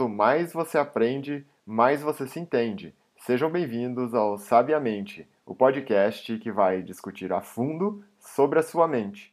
Quanto 0.00 0.14
mais 0.14 0.54
você 0.54 0.78
aprende, 0.78 1.44
mais 1.66 2.00
você 2.00 2.26
se 2.26 2.40
entende. 2.40 2.94
Sejam 3.18 3.52
bem-vindos 3.52 4.14
ao 4.14 4.38
Sabiamente, 4.38 5.28
o 5.44 5.54
podcast 5.54 6.38
que 6.38 6.50
vai 6.50 6.80
discutir 6.80 7.30
a 7.34 7.42
fundo 7.42 8.02
sobre 8.18 8.58
a 8.58 8.62
sua 8.62 8.88
mente. 8.88 9.30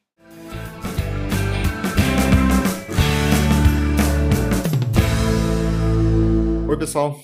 Oi, 6.68 6.78
pessoal. 6.78 7.18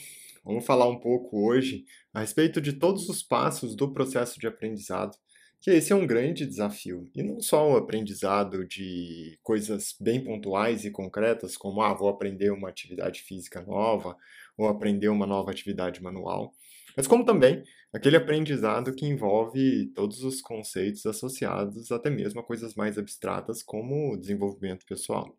Vamos 0.46 0.66
falar 0.66 0.88
um 0.88 0.98
pouco 0.98 1.46
hoje 1.46 1.84
a 2.14 2.22
respeito 2.22 2.62
de 2.62 2.72
todos 2.72 3.10
os 3.10 3.22
passos 3.22 3.76
do 3.76 3.92
processo 3.92 4.40
de 4.40 4.48
aprendizado 4.48 5.18
que 5.64 5.72
esse 5.72 5.94
é 5.94 5.96
um 5.96 6.06
grande 6.06 6.46
desafio. 6.46 7.10
E 7.16 7.24
não 7.24 7.40
só 7.40 7.72
o 7.72 7.78
aprendizado 7.78 8.66
de 8.68 9.40
coisas 9.42 9.96
bem 9.98 10.22
pontuais 10.22 10.84
e 10.84 10.92
concretas, 10.92 11.56
como 11.56 11.82
ah, 11.82 11.94
vou 11.94 12.10
aprender 12.10 12.52
uma 12.52 12.68
atividade 12.68 13.22
física 13.22 13.62
nova, 13.62 14.18
ou 14.58 14.68
aprender 14.68 15.08
uma 15.08 15.26
nova 15.26 15.52
atividade 15.52 16.04
manual, 16.04 16.54
mas 16.98 17.08
como 17.08 17.24
também 17.24 17.64
aquele 17.94 18.18
aprendizado 18.18 18.94
que 18.94 19.06
envolve 19.06 19.86
todos 19.96 20.22
os 20.22 20.42
conceitos 20.42 21.06
associados 21.06 21.94
até 21.94 22.10
mesmo 22.10 22.42
a 22.42 22.44
coisas 22.44 22.76
mais 22.76 22.98
abstratas 22.98 23.64
como 23.64 24.12
o 24.12 24.18
desenvolvimento 24.18 24.86
pessoal. 24.86 25.34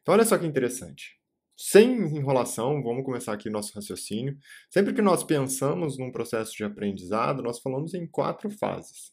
Então 0.00 0.14
olha 0.14 0.24
só 0.24 0.38
que 0.38 0.46
interessante. 0.46 1.20
Sem 1.54 1.92
enrolação, 2.16 2.82
vamos 2.82 3.04
começar 3.04 3.34
aqui 3.34 3.50
nosso 3.50 3.74
raciocínio. 3.74 4.34
Sempre 4.70 4.94
que 4.94 5.02
nós 5.02 5.22
pensamos 5.22 5.98
num 5.98 6.10
processo 6.10 6.56
de 6.56 6.64
aprendizado, 6.64 7.42
nós 7.42 7.60
falamos 7.60 7.92
em 7.92 8.06
quatro 8.06 8.48
fases. 8.48 9.12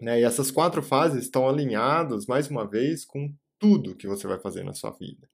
Né? 0.00 0.20
E 0.20 0.24
essas 0.24 0.50
quatro 0.50 0.82
fases 0.82 1.24
estão 1.24 1.48
alinhadas, 1.48 2.26
mais 2.26 2.48
uma 2.48 2.68
vez, 2.68 3.04
com 3.04 3.32
tudo 3.58 3.96
que 3.96 4.06
você 4.06 4.26
vai 4.26 4.38
fazer 4.38 4.62
na 4.64 4.72
sua 4.72 4.90
vida. 4.92 5.28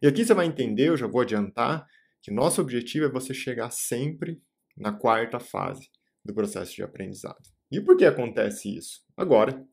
E 0.00 0.06
aqui 0.06 0.24
você 0.24 0.34
vai 0.34 0.46
entender, 0.46 0.88
eu 0.88 0.96
já 0.96 1.06
vou 1.06 1.22
adiantar, 1.22 1.86
que 2.20 2.30
nosso 2.30 2.60
objetivo 2.60 3.06
é 3.06 3.10
você 3.10 3.34
chegar 3.34 3.70
sempre 3.70 4.40
na 4.76 4.92
quarta 4.92 5.40
fase 5.40 5.88
do 6.24 6.34
processo 6.34 6.74
de 6.74 6.82
aprendizado. 6.82 7.42
E 7.70 7.80
por 7.80 7.96
que 7.96 8.04
acontece 8.04 8.76
isso? 8.76 9.00
Agora 9.16 9.64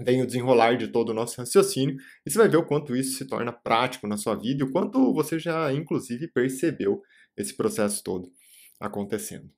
vem 0.00 0.22
o 0.22 0.26
desenrolar 0.26 0.76
de 0.76 0.88
todo 0.88 1.10
o 1.10 1.14
nosso 1.14 1.40
raciocínio 1.40 1.96
e 2.26 2.30
você 2.30 2.38
vai 2.38 2.48
ver 2.48 2.56
o 2.56 2.66
quanto 2.66 2.96
isso 2.96 3.16
se 3.16 3.26
torna 3.26 3.52
prático 3.52 4.08
na 4.08 4.16
sua 4.16 4.34
vida 4.34 4.64
e 4.64 4.66
o 4.66 4.72
quanto 4.72 5.12
você 5.14 5.38
já, 5.38 5.72
inclusive, 5.72 6.26
percebeu 6.28 7.00
esse 7.36 7.56
processo 7.56 8.02
todo 8.02 8.32
acontecendo. 8.80 9.48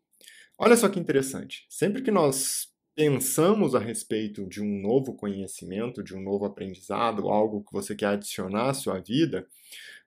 Olha 0.58 0.76
só 0.76 0.88
que 0.88 1.00
interessante. 1.00 1.66
Sempre 1.68 2.02
que 2.02 2.10
nós 2.10 2.66
pensamos 2.96 3.74
a 3.74 3.78
respeito 3.78 4.46
de 4.46 4.62
um 4.62 4.80
novo 4.80 5.14
conhecimento, 5.14 6.02
de 6.02 6.16
um 6.16 6.22
novo 6.22 6.46
aprendizado, 6.46 7.28
algo 7.28 7.62
que 7.62 7.72
você 7.72 7.94
quer 7.94 8.06
adicionar 8.06 8.70
à 8.70 8.74
sua 8.74 8.98
vida, 8.98 9.46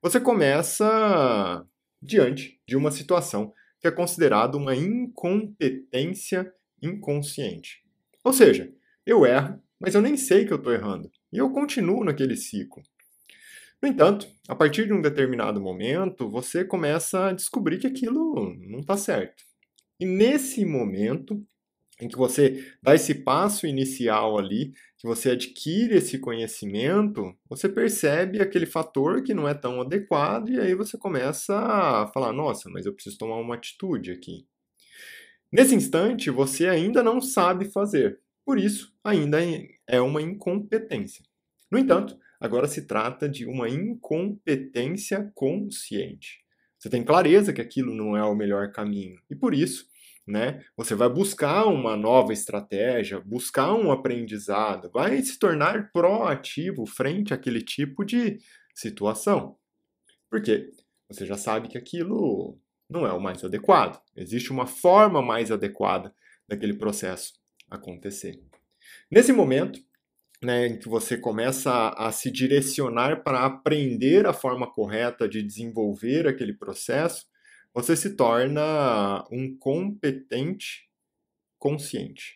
você 0.01 0.19
começa 0.19 1.63
diante 2.01 2.59
de 2.67 2.75
uma 2.75 2.89
situação 2.89 3.53
que 3.79 3.87
é 3.87 3.91
considerada 3.91 4.57
uma 4.57 4.75
incompetência 4.75 6.51
inconsciente. 6.81 7.83
Ou 8.23 8.33
seja, 8.33 8.73
eu 9.05 9.23
erro, 9.23 9.61
mas 9.79 9.93
eu 9.93 10.01
nem 10.01 10.17
sei 10.17 10.45
que 10.45 10.51
eu 10.51 10.57
estou 10.57 10.73
errando, 10.73 11.11
e 11.31 11.37
eu 11.37 11.51
continuo 11.51 12.03
naquele 12.03 12.35
ciclo. 12.35 12.81
No 13.81 13.87
entanto, 13.87 14.27
a 14.47 14.55
partir 14.55 14.87
de 14.87 14.93
um 14.93 15.01
determinado 15.01 15.61
momento, 15.61 16.27
você 16.27 16.65
começa 16.65 17.27
a 17.27 17.33
descobrir 17.33 17.77
que 17.77 17.87
aquilo 17.87 18.53
não 18.67 18.79
está 18.79 18.97
certo. 18.97 19.43
E 19.99 20.05
nesse 20.05 20.65
momento, 20.65 21.45
em 21.99 22.07
que 22.07 22.17
você 22.17 22.65
dá 22.81 22.95
esse 22.95 23.13
passo 23.13 23.67
inicial 23.67 24.37
ali, 24.37 24.71
que 24.97 25.05
você 25.05 25.31
adquire 25.31 25.95
esse 25.95 26.17
conhecimento, 26.17 27.35
você 27.47 27.67
percebe 27.67 28.41
aquele 28.41 28.65
fator 28.65 29.21
que 29.21 29.33
não 29.33 29.47
é 29.47 29.53
tão 29.53 29.81
adequado 29.81 30.49
e 30.49 30.59
aí 30.59 30.73
você 30.73 30.97
começa 30.97 31.57
a 31.57 32.07
falar: 32.07 32.31
nossa, 32.31 32.69
mas 32.69 32.85
eu 32.85 32.93
preciso 32.93 33.17
tomar 33.17 33.37
uma 33.37 33.55
atitude 33.55 34.11
aqui. 34.11 34.47
Nesse 35.51 35.75
instante, 35.75 36.29
você 36.29 36.67
ainda 36.67 37.01
não 37.01 37.19
sabe 37.19 37.65
fazer, 37.65 38.19
por 38.45 38.59
isso, 38.59 38.93
ainda 39.03 39.39
é 39.87 39.99
uma 39.99 40.21
incompetência. 40.21 41.25
No 41.71 41.77
entanto, 41.77 42.17
agora 42.39 42.67
se 42.67 42.85
trata 42.85 43.27
de 43.27 43.45
uma 43.45 43.67
incompetência 43.67 45.31
consciente. 45.35 46.39
Você 46.77 46.89
tem 46.89 47.03
clareza 47.03 47.51
que 47.51 47.61
aquilo 47.61 47.93
não 47.93 48.15
é 48.15 48.23
o 48.23 48.35
melhor 48.35 48.71
caminho 48.71 49.19
e 49.29 49.35
por 49.35 49.53
isso 49.53 49.85
né? 50.29 50.63
Você 50.77 50.93
vai 50.93 51.09
buscar 51.09 51.65
uma 51.65 51.97
nova 51.97 52.31
estratégia, 52.31 53.19
buscar 53.19 53.73
um 53.73 53.91
aprendizado, 53.91 54.89
vai 54.91 55.19
se 55.23 55.39
tornar 55.39 55.91
proativo 55.91 56.85
frente 56.85 57.33
àquele 57.33 57.61
tipo 57.61 58.05
de 58.05 58.37
situação. 58.75 59.57
Por 60.29 60.39
quê? 60.39 60.69
Você 61.09 61.25
já 61.25 61.35
sabe 61.35 61.67
que 61.67 61.79
aquilo 61.79 62.59
não 62.87 63.07
é 63.07 63.11
o 63.11 63.19
mais 63.19 63.43
adequado. 63.43 63.99
Existe 64.15 64.51
uma 64.51 64.67
forma 64.67 65.19
mais 65.19 65.51
adequada 65.51 66.13
daquele 66.47 66.75
processo 66.75 67.33
acontecer. 67.67 68.39
Nesse 69.09 69.33
momento, 69.33 69.79
né, 70.43 70.67
em 70.67 70.77
que 70.77 70.87
você 70.87 71.17
começa 71.17 71.89
a 71.89 72.11
se 72.11 72.29
direcionar 72.29 73.23
para 73.23 73.45
aprender 73.45 74.27
a 74.27 74.33
forma 74.33 74.71
correta 74.71 75.27
de 75.27 75.41
desenvolver 75.41 76.27
aquele 76.27 76.53
processo, 76.53 77.25
você 77.73 77.95
se 77.95 78.15
torna 78.15 79.25
um 79.31 79.55
competente 79.57 80.89
consciente. 81.57 82.35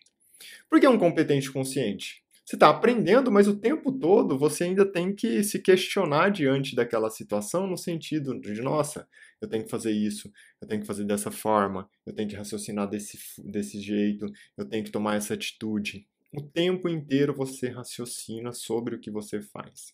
Por 0.70 0.80
que 0.80 0.88
um 0.88 0.98
competente 0.98 1.52
consciente? 1.52 2.24
Você 2.46 2.58
está 2.58 2.70
aprendendo, 2.70 3.32
mas 3.32 3.48
o 3.48 3.58
tempo 3.58 3.90
todo 3.92 4.38
você 4.38 4.66
ainda 4.66 4.86
tem 4.86 5.16
que 5.16 5.44
se 5.44 5.60
questionar 5.60 6.30
diante 6.30 6.76
daquela 6.76 7.10
situação, 7.10 7.66
no 7.66 7.78
sentido 7.78 8.38
de, 8.40 8.62
nossa, 8.62 9.08
eu 9.40 9.48
tenho 9.48 9.64
que 9.64 9.70
fazer 9.70 9.92
isso, 9.92 10.30
eu 10.62 10.68
tenho 10.68 10.82
que 10.82 10.88
fazer 10.88 11.06
dessa 11.06 11.32
forma, 11.32 11.90
eu 12.06 12.14
tenho 12.14 12.28
que 12.28 12.36
raciocinar 12.36 12.90
desse, 12.90 13.18
desse 13.42 13.80
jeito, 13.80 14.26
eu 14.58 14.66
tenho 14.66 14.84
que 14.84 14.92
tomar 14.92 15.16
essa 15.16 15.34
atitude. 15.34 16.06
O 16.34 16.42
tempo 16.42 16.90
inteiro 16.90 17.34
você 17.34 17.70
raciocina 17.70 18.52
sobre 18.52 18.96
o 18.96 19.00
que 19.00 19.10
você 19.10 19.42
faz. 19.42 19.94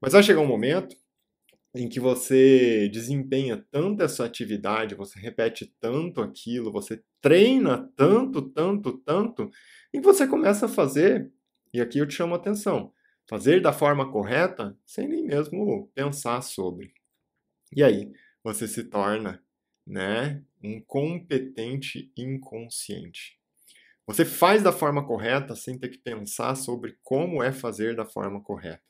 Mas 0.00 0.14
vai 0.14 0.22
chegar 0.24 0.40
um 0.40 0.46
momento 0.46 0.96
em 1.74 1.88
que 1.88 1.98
você 1.98 2.88
desempenha 2.88 3.64
tanto 3.70 4.02
essa 4.02 4.24
atividade, 4.24 4.94
você 4.94 5.18
repete 5.18 5.74
tanto 5.80 6.20
aquilo, 6.20 6.70
você 6.70 7.02
treina 7.20 7.90
tanto, 7.96 8.42
tanto, 8.42 8.98
tanto, 8.98 9.50
e 9.92 10.00
você 10.00 10.26
começa 10.26 10.66
a 10.66 10.68
fazer, 10.68 11.30
e 11.72 11.80
aqui 11.80 11.98
eu 11.98 12.06
te 12.06 12.14
chamo 12.14 12.34
a 12.34 12.36
atenção, 12.36 12.92
fazer 13.28 13.62
da 13.62 13.72
forma 13.72 14.10
correta 14.10 14.76
sem 14.84 15.08
nem 15.08 15.24
mesmo 15.24 15.90
pensar 15.94 16.42
sobre. 16.42 16.92
E 17.74 17.82
aí 17.82 18.12
você 18.44 18.68
se 18.68 18.84
torna, 18.84 19.42
né, 19.86 20.42
um 20.62 20.80
competente 20.80 22.12
inconsciente. 22.16 23.38
Você 24.06 24.24
faz 24.24 24.62
da 24.62 24.72
forma 24.72 25.06
correta 25.06 25.54
sem 25.54 25.78
ter 25.78 25.88
que 25.88 25.98
pensar 25.98 26.54
sobre 26.56 26.98
como 27.02 27.42
é 27.42 27.52
fazer 27.52 27.96
da 27.96 28.04
forma 28.04 28.42
correta. 28.42 28.82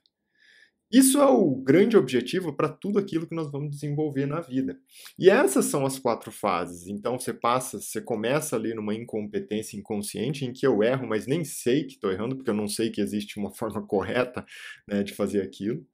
Isso 0.93 1.19
é 1.19 1.25
o 1.25 1.55
grande 1.57 1.97
objetivo 1.97 2.53
para 2.53 2.69
tudo 2.69 2.99
aquilo 2.99 3.27
que 3.27 3.35
nós 3.35 3.51
vamos 3.51 3.71
desenvolver 3.71 4.27
na 4.27 4.41
vida. 4.41 4.79
E 5.19 5.31
essas 5.31 5.65
são 5.65 5.87
as 5.87 5.99
quatro 5.99 6.31
fases. 6.31 6.87
Então 6.87 7.19
você 7.19 7.33
passa, 7.33 7.81
você 7.81 8.01
começa 8.01 8.57
ali 8.57 8.75
numa 8.75 8.95
incompetência 8.95 9.79
inconsciente 9.79 10.45
em 10.45 10.53
que 10.53 10.67
eu 10.67 10.83
erro, 10.83 11.07
mas 11.07 11.27
nem 11.27 11.45
sei 11.45 11.85
que 11.85 11.95
estou 11.95 12.13
errando, 12.13 12.37
porque 12.37 12.51
eu 12.51 12.55
não 12.55 12.69
sei 12.69 12.91
que 12.91 13.01
existe 13.01 13.39
uma 13.39 13.51
forma 13.57 13.81
correta 13.87 14.45
né, 14.87 15.03
de 15.03 15.15
fazer 15.15 15.41
aquilo. 15.41 15.87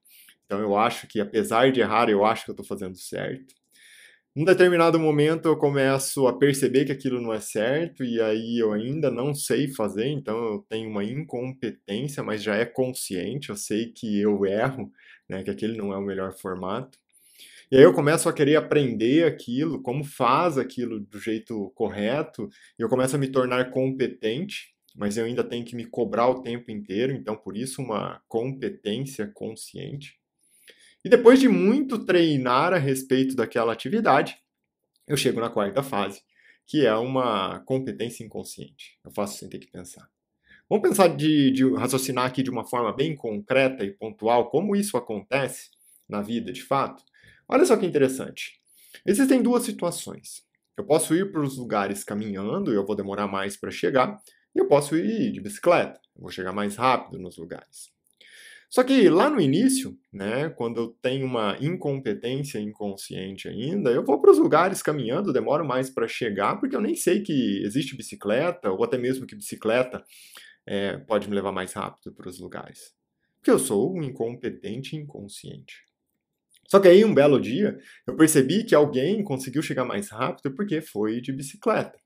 Então 0.46 0.60
eu 0.60 0.76
acho 0.76 1.06
que 1.06 1.20
apesar 1.20 1.70
de 1.70 1.80
errar, 1.80 2.08
eu 2.08 2.24
acho 2.24 2.44
que 2.44 2.50
eu 2.50 2.54
estou 2.54 2.66
fazendo 2.66 2.96
certo. 2.96 3.54
Num 4.36 4.44
determinado 4.44 5.00
momento 5.00 5.46
eu 5.48 5.56
começo 5.56 6.26
a 6.28 6.38
perceber 6.38 6.84
que 6.84 6.92
aquilo 6.92 7.20
não 7.20 7.32
é 7.32 7.40
certo 7.40 8.04
e 8.04 8.20
aí 8.20 8.58
eu 8.58 8.72
ainda 8.72 9.10
não 9.10 9.34
sei 9.34 9.68
fazer, 9.68 10.06
então 10.06 10.36
eu 10.44 10.66
tenho 10.68 10.88
uma 10.88 11.02
incompetência, 11.04 12.22
mas 12.22 12.42
já 12.42 12.54
é 12.54 12.64
consciente, 12.64 13.48
eu 13.50 13.56
sei 13.56 13.90
que 13.92 14.20
eu 14.20 14.46
erro, 14.46 14.92
né, 15.28 15.42
que 15.42 15.50
aquele 15.50 15.76
não 15.76 15.92
é 15.92 15.96
o 15.96 16.02
melhor 16.02 16.32
formato. 16.32 16.98
E 17.72 17.76
aí 17.76 17.82
eu 17.82 17.94
começo 17.94 18.28
a 18.28 18.32
querer 18.32 18.56
aprender 18.56 19.26
aquilo, 19.26 19.82
como 19.82 20.04
faz 20.04 20.58
aquilo 20.58 21.00
do 21.00 21.20
jeito 21.20 21.70
correto, 21.74 22.48
e 22.78 22.82
eu 22.82 22.88
começo 22.88 23.16
a 23.16 23.18
me 23.18 23.28
tornar 23.30 23.70
competente, 23.70 24.74
mas 24.96 25.16
eu 25.18 25.26
ainda 25.26 25.44
tenho 25.44 25.64
que 25.64 25.76
me 25.76 25.86
cobrar 25.86 26.28
o 26.28 26.42
tempo 26.42 26.70
inteiro, 26.70 27.12
então 27.12 27.36
por 27.36 27.56
isso 27.56 27.82
uma 27.82 28.20
competência 28.28 29.26
consciente. 29.34 30.18
E 31.04 31.08
depois 31.08 31.38
de 31.38 31.48
muito 31.48 32.04
treinar 32.04 32.72
a 32.72 32.78
respeito 32.78 33.36
daquela 33.36 33.72
atividade, 33.72 34.36
eu 35.06 35.16
chego 35.16 35.40
na 35.40 35.48
quarta 35.48 35.82
fase, 35.82 36.20
que 36.66 36.84
é 36.84 36.94
uma 36.94 37.60
competência 37.60 38.24
inconsciente. 38.24 38.98
Eu 39.04 39.10
faço 39.10 39.38
sem 39.38 39.48
ter 39.48 39.58
que 39.58 39.70
pensar. 39.70 40.08
Vamos 40.68 40.86
pensar 40.86 41.08
de, 41.08 41.50
de 41.50 41.74
raciocinar 41.74 42.26
aqui 42.26 42.42
de 42.42 42.50
uma 42.50 42.64
forma 42.64 42.92
bem 42.92 43.16
concreta 43.16 43.84
e 43.84 43.90
pontual 43.90 44.50
como 44.50 44.76
isso 44.76 44.96
acontece 44.96 45.70
na 46.06 46.20
vida 46.20 46.52
de 46.52 46.62
fato. 46.62 47.02
Olha 47.48 47.64
só 47.64 47.76
que 47.76 47.86
interessante. 47.86 48.60
Existem 49.06 49.42
duas 49.42 49.62
situações. 49.62 50.42
Eu 50.76 50.84
posso 50.84 51.14
ir 51.14 51.32
para 51.32 51.40
os 51.40 51.56
lugares 51.56 52.04
caminhando 52.04 52.70
e 52.70 52.76
eu 52.76 52.84
vou 52.84 52.94
demorar 52.94 53.26
mais 53.26 53.56
para 53.56 53.70
chegar, 53.70 54.20
e 54.54 54.58
eu 54.58 54.68
posso 54.68 54.96
ir 54.96 55.32
de 55.32 55.40
bicicleta, 55.40 56.00
eu 56.14 56.22
vou 56.22 56.30
chegar 56.30 56.52
mais 56.52 56.76
rápido 56.76 57.18
nos 57.18 57.36
lugares. 57.36 57.90
Só 58.70 58.84
que 58.84 59.08
lá 59.08 59.30
no 59.30 59.40
início, 59.40 59.98
né, 60.12 60.50
quando 60.50 60.80
eu 60.80 60.88
tenho 61.00 61.24
uma 61.24 61.56
incompetência 61.58 62.58
inconsciente 62.58 63.48
ainda, 63.48 63.90
eu 63.90 64.04
vou 64.04 64.20
para 64.20 64.30
os 64.30 64.38
lugares 64.38 64.82
caminhando, 64.82 65.32
demoro 65.32 65.66
mais 65.66 65.88
para 65.88 66.06
chegar, 66.06 66.56
porque 66.56 66.76
eu 66.76 66.80
nem 66.80 66.94
sei 66.94 67.22
que 67.22 67.62
existe 67.64 67.96
bicicleta, 67.96 68.70
ou 68.70 68.84
até 68.84 68.98
mesmo 68.98 69.26
que 69.26 69.34
bicicleta 69.34 70.04
é, 70.66 70.98
pode 70.98 71.28
me 71.28 71.34
levar 71.34 71.50
mais 71.50 71.72
rápido 71.72 72.12
para 72.12 72.28
os 72.28 72.38
lugares. 72.38 72.92
Porque 73.36 73.50
eu 73.50 73.58
sou 73.58 73.96
um 73.96 74.02
incompetente 74.02 74.96
inconsciente. 74.96 75.88
Só 76.66 76.78
que 76.78 76.88
aí, 76.88 77.02
um 77.02 77.14
belo 77.14 77.40
dia, 77.40 77.78
eu 78.06 78.14
percebi 78.14 78.62
que 78.64 78.74
alguém 78.74 79.24
conseguiu 79.24 79.62
chegar 79.62 79.86
mais 79.86 80.10
rápido 80.10 80.54
porque 80.54 80.82
foi 80.82 81.22
de 81.22 81.32
bicicleta. 81.32 81.98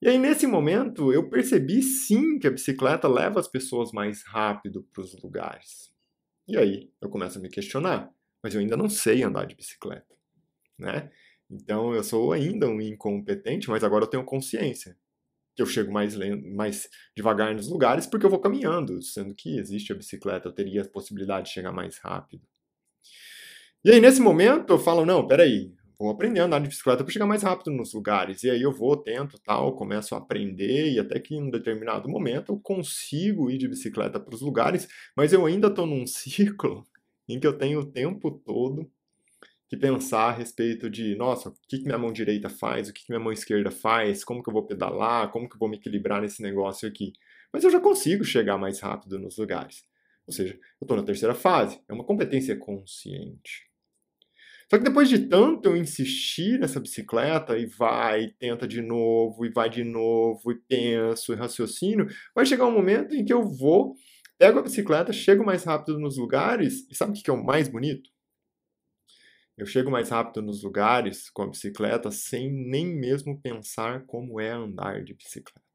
E 0.00 0.08
aí, 0.08 0.18
nesse 0.18 0.46
momento, 0.46 1.12
eu 1.12 1.28
percebi 1.28 1.82
sim 1.82 2.38
que 2.38 2.46
a 2.46 2.50
bicicleta 2.50 3.08
leva 3.08 3.40
as 3.40 3.48
pessoas 3.48 3.92
mais 3.92 4.22
rápido 4.24 4.86
para 4.92 5.02
os 5.02 5.20
lugares. 5.22 5.90
E 6.46 6.56
aí, 6.56 6.90
eu 7.00 7.08
começo 7.08 7.38
a 7.38 7.42
me 7.42 7.48
questionar, 7.48 8.10
mas 8.42 8.54
eu 8.54 8.60
ainda 8.60 8.76
não 8.76 8.88
sei 8.88 9.22
andar 9.22 9.46
de 9.46 9.56
bicicleta, 9.56 10.14
né? 10.78 11.10
Então, 11.50 11.94
eu 11.94 12.04
sou 12.04 12.32
ainda 12.32 12.68
um 12.68 12.80
incompetente, 12.80 13.70
mas 13.70 13.82
agora 13.82 14.04
eu 14.04 14.08
tenho 14.08 14.24
consciência 14.24 14.96
que 15.56 15.62
eu 15.62 15.66
chego 15.66 15.90
mais, 15.90 16.14
mais 16.54 16.88
devagar 17.16 17.54
nos 17.54 17.68
lugares 17.68 18.06
porque 18.06 18.26
eu 18.26 18.30
vou 18.30 18.38
caminhando, 18.38 19.02
sendo 19.02 19.34
que 19.34 19.58
existe 19.58 19.90
a 19.90 19.96
bicicleta, 19.96 20.48
eu 20.48 20.52
teria 20.52 20.82
a 20.82 20.88
possibilidade 20.88 21.46
de 21.46 21.54
chegar 21.54 21.72
mais 21.72 21.96
rápido. 21.98 22.46
E 23.82 23.90
aí, 23.90 24.00
nesse 24.00 24.20
momento, 24.20 24.74
eu 24.74 24.78
falo, 24.78 25.06
não, 25.06 25.26
peraí, 25.26 25.72
vou 25.98 26.10
aprender 26.10 26.40
a 26.40 26.44
andar 26.44 26.60
de 26.60 26.68
bicicleta 26.68 27.02
para 27.02 27.12
chegar 27.12 27.26
mais 27.26 27.42
rápido 27.42 27.70
nos 27.70 27.94
lugares. 27.94 28.42
E 28.42 28.50
aí 28.50 28.62
eu 28.62 28.72
vou, 28.72 28.96
tento, 28.96 29.38
tal, 29.38 29.74
começo 29.74 30.14
a 30.14 30.18
aprender 30.18 30.92
e 30.92 30.98
até 30.98 31.18
que 31.18 31.34
em 31.34 31.42
um 31.42 31.50
determinado 31.50 32.08
momento 32.08 32.52
eu 32.52 32.60
consigo 32.60 33.50
ir 33.50 33.58
de 33.58 33.68
bicicleta 33.68 34.20
para 34.20 34.34
os 34.34 34.40
lugares, 34.40 34.88
mas 35.16 35.32
eu 35.32 35.46
ainda 35.46 35.68
estou 35.68 35.86
num 35.86 36.06
ciclo 36.06 36.86
em 37.28 37.40
que 37.40 37.46
eu 37.46 37.56
tenho 37.56 37.80
o 37.80 37.86
tempo 37.86 38.30
todo 38.30 38.90
que 39.68 39.76
pensar 39.76 40.28
a 40.28 40.32
respeito 40.32 40.88
de, 40.88 41.16
nossa, 41.16 41.48
o 41.48 41.54
que, 41.68 41.78
que 41.78 41.84
minha 41.84 41.98
mão 41.98 42.12
direita 42.12 42.48
faz, 42.48 42.88
o 42.88 42.92
que, 42.92 43.04
que 43.04 43.10
minha 43.10 43.22
mão 43.22 43.32
esquerda 43.32 43.70
faz, 43.70 44.22
como 44.22 44.42
que 44.42 44.48
eu 44.48 44.52
vou 44.52 44.64
pedalar, 44.64 45.30
como 45.32 45.48
que 45.48 45.56
eu 45.56 45.58
vou 45.58 45.68
me 45.68 45.76
equilibrar 45.76 46.22
nesse 46.22 46.40
negócio 46.40 46.88
aqui. 46.88 47.12
Mas 47.52 47.64
eu 47.64 47.70
já 47.70 47.80
consigo 47.80 48.24
chegar 48.24 48.56
mais 48.58 48.78
rápido 48.80 49.18
nos 49.18 49.36
lugares. 49.36 49.82
Ou 50.26 50.32
seja, 50.32 50.54
eu 50.54 50.84
estou 50.84 50.96
na 50.96 51.02
terceira 51.02 51.34
fase, 51.34 51.80
é 51.88 51.92
uma 51.92 52.04
competência 52.04 52.56
consciente. 52.56 53.66
Só 54.68 54.78
que 54.78 54.84
depois 54.84 55.08
de 55.08 55.28
tanto 55.28 55.68
eu 55.68 55.76
insistir 55.76 56.58
nessa 56.58 56.80
bicicleta 56.80 57.56
e 57.56 57.66
vai, 57.66 58.30
tenta 58.38 58.66
de 58.66 58.82
novo, 58.82 59.46
e 59.46 59.50
vai 59.50 59.70
de 59.70 59.84
novo, 59.84 60.50
e 60.50 60.56
penso, 60.68 61.32
e 61.32 61.36
raciocínio, 61.36 62.08
vai 62.34 62.44
chegar 62.44 62.66
um 62.66 62.72
momento 62.72 63.14
em 63.14 63.24
que 63.24 63.32
eu 63.32 63.48
vou, 63.48 63.94
pego 64.38 64.58
a 64.58 64.62
bicicleta, 64.62 65.12
chego 65.12 65.44
mais 65.44 65.62
rápido 65.64 65.98
nos 66.00 66.18
lugares, 66.18 66.86
e 66.90 66.94
sabe 66.96 67.18
o 67.18 67.22
que 67.22 67.30
é 67.30 67.32
o 67.32 67.44
mais 67.44 67.68
bonito? 67.68 68.10
Eu 69.56 69.66
chego 69.66 69.90
mais 69.90 70.10
rápido 70.10 70.42
nos 70.42 70.62
lugares 70.62 71.30
com 71.30 71.42
a 71.42 71.48
bicicleta 71.48 72.10
sem 72.10 72.52
nem 72.52 72.86
mesmo 72.86 73.40
pensar 73.40 74.04
como 74.06 74.40
é 74.40 74.50
andar 74.50 75.02
de 75.02 75.14
bicicleta. 75.14 75.65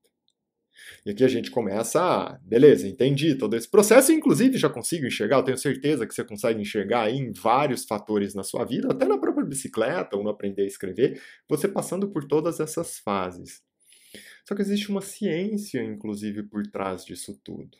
E 1.05 1.11
aqui 1.11 1.23
a 1.23 1.27
gente 1.27 1.51
começa 1.51 2.01
a, 2.01 2.39
beleza, 2.43 2.87
entendi 2.87 3.35
todo 3.35 3.55
esse 3.55 3.69
processo, 3.69 4.11
inclusive 4.11 4.57
já 4.57 4.69
consigo 4.69 5.05
enxergar, 5.05 5.37
eu 5.37 5.43
tenho 5.43 5.57
certeza 5.57 6.07
que 6.07 6.13
você 6.13 6.23
consegue 6.23 6.61
enxergar 6.61 7.09
em 7.09 7.31
vários 7.31 7.85
fatores 7.85 8.33
na 8.33 8.43
sua 8.43 8.65
vida, 8.65 8.89
até 8.91 9.05
na 9.05 9.17
própria 9.17 9.45
bicicleta 9.45 10.15
ou 10.15 10.23
no 10.23 10.29
aprender 10.29 10.63
a 10.63 10.67
escrever, 10.67 11.21
você 11.47 11.67
passando 11.67 12.09
por 12.09 12.25
todas 12.25 12.59
essas 12.59 12.99
fases. 12.99 13.61
Só 14.47 14.55
que 14.55 14.61
existe 14.61 14.89
uma 14.89 15.01
ciência, 15.01 15.83
inclusive, 15.83 16.43
por 16.43 16.65
trás 16.67 17.05
disso 17.05 17.39
tudo. 17.43 17.77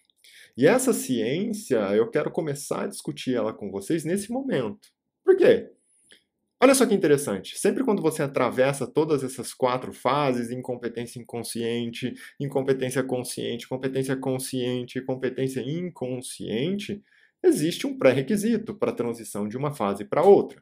E 0.55 0.67
essa 0.67 0.93
ciência, 0.93 1.79
eu 1.95 2.09
quero 2.09 2.31
começar 2.31 2.83
a 2.83 2.87
discutir 2.87 3.35
ela 3.35 3.53
com 3.53 3.71
vocês 3.71 4.03
nesse 4.03 4.31
momento. 4.31 4.89
Por 5.23 5.35
quê? 5.35 5.71
Olha 6.63 6.75
só 6.75 6.85
que 6.85 6.93
interessante. 6.93 7.57
Sempre 7.57 7.83
quando 7.83 8.03
você 8.03 8.21
atravessa 8.21 8.85
todas 8.85 9.23
essas 9.23 9.51
quatro 9.51 9.91
fases, 9.91 10.51
incompetência 10.51 11.19
inconsciente, 11.19 12.13
incompetência 12.39 13.03
consciente, 13.03 13.67
competência 13.67 14.15
consciente 14.15 15.01
competência 15.01 15.61
inconsciente, 15.61 17.03
existe 17.43 17.87
um 17.87 17.97
pré-requisito 17.97 18.75
para 18.75 18.91
a 18.91 18.95
transição 18.95 19.47
de 19.47 19.57
uma 19.57 19.73
fase 19.73 20.05
para 20.05 20.21
outra. 20.21 20.61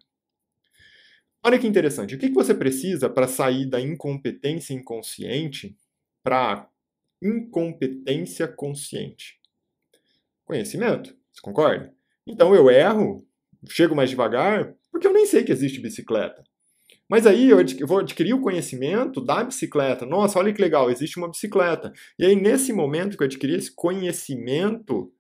Olha 1.44 1.60
que 1.60 1.68
interessante. 1.68 2.16
O 2.16 2.18
que 2.18 2.30
você 2.30 2.54
precisa 2.54 3.10
para 3.10 3.28
sair 3.28 3.66
da 3.66 3.81
incompetência 3.81 4.74
inconsciente 4.74 5.75
para 6.24 6.69
incompetência 7.22 8.48
consciente? 8.48 9.38
Conhecimento. 10.45 11.13
Você 11.34 11.42
concorda? 11.42 11.94
Então 12.25 12.56
eu 12.56 12.69
erro, 12.69 13.28
chego 13.68 13.94
mais 13.95 14.10
devagar, 14.10 14.74
porque 14.91 15.07
eu 15.07 15.13
nem 15.13 15.25
sei 15.25 15.44
que 15.44 15.51
existe 15.51 15.81
bicicleta. 15.81 16.44
Mas 17.09 17.25
aí 17.25 17.50
eu 17.50 17.88
vou 17.88 18.00
adquirir 18.00 18.33
o 18.33 18.41
conhecimento 18.41 19.19
da 19.19 19.44
bicicleta. 19.44 20.06
Nossa, 20.06 20.38
olha 20.38 20.53
que 20.53 20.62
legal, 20.62 20.91
existe 20.91 21.18
uma 21.18 21.30
bicicleta. 21.30 21.91
E 22.19 22.25
aí, 22.25 22.36
nesse 22.36 22.71
momento 22.71 23.18
que 23.18 23.24
eu 23.24 23.25
adquiri 23.25 23.56
esse 23.56 23.74
conhecimento, 23.74 25.12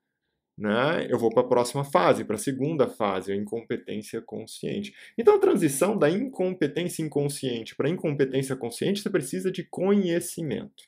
né, 0.55 1.07
eu 1.09 1.17
vou 1.17 1.31
para 1.31 1.41
a 1.41 1.47
próxima 1.47 1.83
fase, 1.83 2.23
para 2.23 2.35
a 2.35 2.39
segunda 2.39 2.87
fase, 2.87 3.31
a 3.31 3.35
incompetência 3.35 4.21
consciente. 4.21 4.93
Então, 5.17 5.35
a 5.35 5.39
transição 5.39 5.97
da 5.97 6.09
incompetência 6.09 7.01
inconsciente 7.01 7.75
para 7.75 7.87
a 7.87 7.91
incompetência 7.91 8.55
consciente, 8.55 9.01
você 9.01 9.09
precisa 9.09 9.51
de 9.51 9.63
conhecimento. 9.63 10.83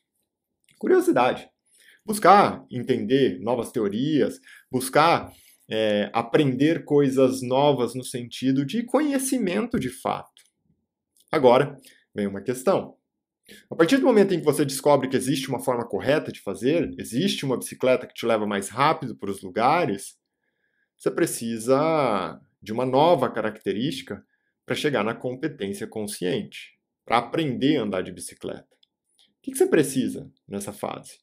Curiosidade. 0.78 1.50
Buscar 2.06 2.64
entender 2.70 3.40
novas 3.40 3.72
teorias, 3.72 4.40
buscar 4.72 5.32
é, 5.72 6.10
aprender 6.12 6.84
coisas 6.84 7.42
novas 7.42 7.96
no 7.96 8.04
sentido 8.04 8.66
de 8.66 8.84
conhecimento 8.84 9.80
de 9.80 9.90
fato. 9.90 10.44
Agora, 11.32 11.78
vem 12.14 12.28
uma 12.28 12.42
questão. 12.42 12.98
A 13.70 13.76
partir 13.76 13.98
do 13.98 14.06
momento 14.06 14.34
em 14.34 14.40
que 14.40 14.46
você 14.46 14.66
descobre 14.66 15.08
que 15.08 15.16
existe 15.16 15.48
uma 15.48 15.64
forma 15.64 15.88
correta 15.88 16.30
de 16.30 16.42
fazer, 16.42 16.94
existe 16.98 17.46
uma 17.46 17.58
bicicleta 17.58 18.06
que 18.06 18.14
te 18.14 18.26
leva 18.26 18.46
mais 18.46 18.68
rápido 18.68 19.16
para 19.16 19.32
os 19.32 19.42
lugares, 19.42 20.18
você 20.98 21.10
precisa 21.10 22.40
de 22.62 22.74
uma 22.74 22.86
nova 22.86 23.32
característica 23.32 24.24
para 24.66 24.76
chegar 24.76 25.04
na 25.04 25.16
competência 25.16 25.88
consciente, 25.88 26.78
para 27.06 27.18
aprender 27.18 27.78
a 27.78 27.84
andar 27.84 28.04
de 28.04 28.12
bicicleta. 28.12 28.68
O 29.38 29.42
que 29.42 29.56
você 29.56 29.66
precisa 29.66 30.30
nessa 30.48 30.72
fase? 30.72 31.18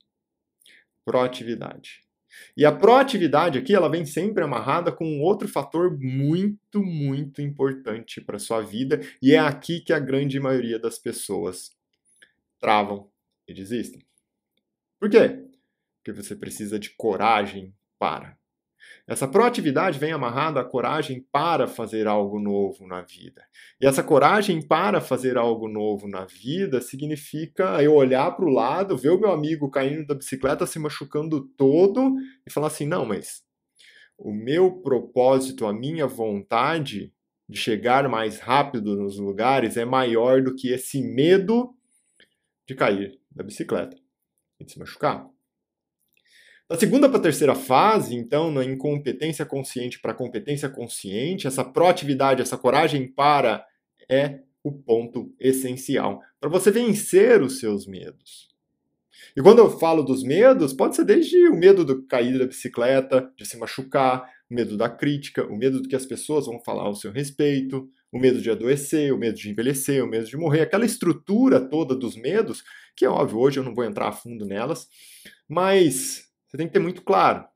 Proatividade. 1.05 2.08
E 2.57 2.65
a 2.65 2.73
proatividade 2.73 3.59
aqui, 3.59 3.75
ela 3.75 3.89
vem 3.89 4.05
sempre 4.05 4.45
amarrada 4.45 4.93
com 4.93 5.05
um 5.05 5.23
outro 5.23 5.49
fator 5.49 5.99
muito, 5.99 6.83
muito 6.83 7.43
importante 7.43 8.21
para 8.21 8.39
sua 8.39 8.61
vida, 8.61 9.01
e 9.21 9.35
é 9.35 9.39
aqui 9.39 9.81
que 9.81 9.93
a 9.93 9.99
grande 9.99 10.39
maioria 10.39 10.79
das 10.79 10.99
pessoas 10.99 11.77
travam 12.59 13.11
e 13.47 13.55
desistem. 13.55 14.05
Por 15.01 15.11
quê? 15.11 15.45
Porque 15.97 16.13
você 16.13 16.37
precisa 16.37 16.79
de 16.79 16.91
coragem 16.91 17.75
para. 17.99 18.38
Essa 19.07 19.27
proatividade 19.27 19.99
vem 19.99 20.13
amarrada 20.13 20.61
à 20.61 20.65
coragem 20.65 21.27
para 21.33 21.67
fazer 21.67 22.07
algo 22.07 22.39
novo 22.39 22.87
na 22.87 23.01
vida. 23.01 23.43
E 23.81 23.87
essa 23.87 24.03
coragem 24.03 24.61
para 24.61 25.01
fazer 25.01 25.39
algo 25.39 25.67
novo 25.67 26.07
na 26.07 26.27
vida 26.27 26.81
significa 26.81 27.83
eu 27.83 27.95
olhar 27.95 28.31
para 28.33 28.45
o 28.45 28.53
lado, 28.53 28.99
ver 28.99 29.11
o 29.11 29.19
meu 29.19 29.33
amigo 29.33 29.71
caindo 29.71 30.07
da 30.07 30.15
bicicleta, 30.15 30.67
se 30.67 30.79
machucando 30.79 31.41
todo 31.57 32.15
e 32.47 32.53
falar 32.53 32.67
assim: 32.67 32.87
não, 32.87 33.07
mas 33.07 33.43
o 34.19 34.33
meu 34.33 34.83
propósito, 34.83 35.65
a 35.65 35.73
minha 35.73 36.07
vontade 36.07 37.13
de 37.49 37.59
chegar 37.59 38.09
mais 38.09 38.41
rápido 38.41 38.95
nos 38.95 39.19
lugares 39.19 39.77
é 39.77 39.85
maior 39.85 40.43
do 40.43 40.55
que 40.55 40.71
esse 40.71 41.01
medo 41.01 41.75
de 42.67 42.75
cair 42.75 43.19
da 43.31 43.43
bicicleta 43.43 43.97
e 44.61 44.65
de 44.65 44.73
se 44.73 44.79
machucar. 44.79 45.27
Da 46.69 46.77
segunda 46.77 47.09
para 47.09 47.19
a 47.19 47.23
terceira 47.23 47.55
fase, 47.55 48.15
então, 48.15 48.51
na 48.51 48.63
incompetência 48.63 49.47
consciente 49.47 49.99
para 49.99 50.13
competência 50.13 50.69
consciente, 50.69 51.47
essa 51.47 51.65
proatividade, 51.65 52.43
essa 52.43 52.59
coragem 52.59 53.09
para 53.09 53.65
é 54.07 54.41
o 54.63 54.71
ponto 54.71 55.35
essencial 55.41 56.21
para 56.39 56.51
você 56.51 56.71
vencer 56.71 57.43
os 57.43 57.59
seus 57.59 57.87
medos. 57.87 58.49
E 59.35 59.41
quando 59.41 59.61
eu 59.61 59.79
falo 59.79 60.03
dos 60.03 60.23
medos, 60.23 60.75
pode 60.75 60.95
ser 60.95 61.05
desde 61.05 61.49
o 61.49 61.55
medo 61.55 61.87
de 61.87 62.07
cair 62.07 62.39
da 62.39 62.47
bicicleta, 62.47 63.33
de 63.35 63.47
se 63.47 63.57
machucar, 63.57 64.29
o 64.51 64.55
medo 64.55 64.77
da 64.77 64.91
crítica, 64.91 65.47
o 65.47 65.57
medo 65.57 65.81
do 65.81 65.89
que 65.89 65.97
as 65.97 66.05
pessoas 66.05 66.47
vão 66.47 66.61
falar 66.61 66.83
ao 66.83 66.95
seu 66.95 67.11
respeito, 67.11 67.89
o 68.13 68.19
medo 68.19 68.43
de 68.43 68.51
adoecer, 68.51 69.13
o 69.13 69.19
medo 69.19 69.39
de 69.39 69.51
envelhecer, 69.51 70.05
o 70.05 70.09
medo 70.09 70.27
de 70.27 70.37
morrer, 70.37 70.63
aquela 70.63 70.85
estrutura 70.85 71.61
toda 71.61 71.95
dos 71.95 72.15
medos, 72.15 72.63
que 72.95 73.07
é 73.07 73.09
óbvio, 73.09 73.39
hoje 73.39 73.59
eu 73.59 73.65
não 73.65 73.75
vou 73.75 73.85
entrar 73.85 74.09
a 74.09 74.13
fundo 74.13 74.45
nelas, 74.45 74.87
mas 75.49 76.28
você 76.49 76.57
tem 76.57 76.67
que 76.67 76.73
ter 76.73 76.79
muito 76.79 77.03
claro. 77.03 77.47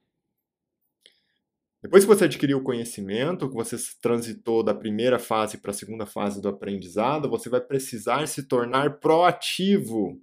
Depois 1.83 2.05
que 2.05 2.09
você 2.09 2.27
adquiriu 2.27 2.59
o 2.59 2.63
conhecimento, 2.63 3.49
que 3.49 3.57
você 3.57 3.77
transitou 4.01 4.63
da 4.63 4.73
primeira 4.73 5.19
fase 5.19 5.59
para 5.59 5.73
a 5.73 5.75
segunda 5.75 6.07
fase 6.07 6.41
do 6.41 6.49
aprendizado, 6.49 7.29
você 7.29 7.49
vai 7.49 7.61
precisar 7.61 8.25
se 8.29 8.47
tornar 8.47 9.01
proativo 9.01 10.21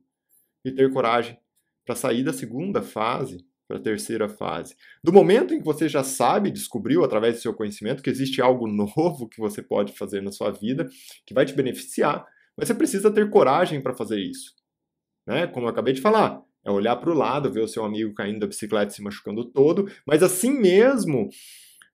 e 0.64 0.72
ter 0.72 0.92
coragem 0.94 1.38
para 1.86 1.96
sair 1.96 2.24
da 2.24 2.32
segunda 2.32 2.82
fase 2.82 3.46
para 3.68 3.78
a 3.78 3.82
terceira 3.82 4.28
fase. 4.30 4.76
Do 5.04 5.12
momento 5.12 5.54
em 5.54 5.60
que 5.60 5.66
você 5.66 5.90
já 5.90 6.04
sabe, 6.04 6.50
descobriu 6.50 7.04
através 7.04 7.36
do 7.36 7.42
seu 7.42 7.54
conhecimento 7.54 8.02
que 8.02 8.10
existe 8.10 8.42
algo 8.42 8.66
novo 8.72 9.28
que 9.28 9.40
você 9.40 9.62
pode 9.62 9.94
fazer 9.94 10.22
na 10.22 10.32
sua 10.32 10.52
vida, 10.52 10.90
que 11.26 11.34
vai 11.34 11.46
te 11.46 11.54
beneficiar, 11.54 12.26
mas 12.58 12.68
você 12.68 12.74
precisa 12.74 13.12
ter 13.12 13.30
coragem 13.30 13.82
para 13.82 13.94
fazer 13.94 14.20
isso. 14.20 14.56
Né? 15.28 15.46
Como 15.46 15.68
eu 15.68 15.70
acabei 15.70 15.94
de 15.94 16.02
falar, 16.02 16.42
é 16.66 16.72
olhar 16.72 16.96
para 16.98 17.10
o 17.10 17.13
lado, 17.13 17.51
ver 17.51 17.62
o 17.62 17.68
seu 17.68 17.84
amigo 17.84 18.13
caindo 18.13 18.39
da 18.39 18.48
bicicleta 18.48 18.92
se 18.92 19.01
machucando 19.01 19.46
todo, 19.46 19.89
mas 20.06 20.22
assim 20.24 20.51
mesmo, 20.51 21.30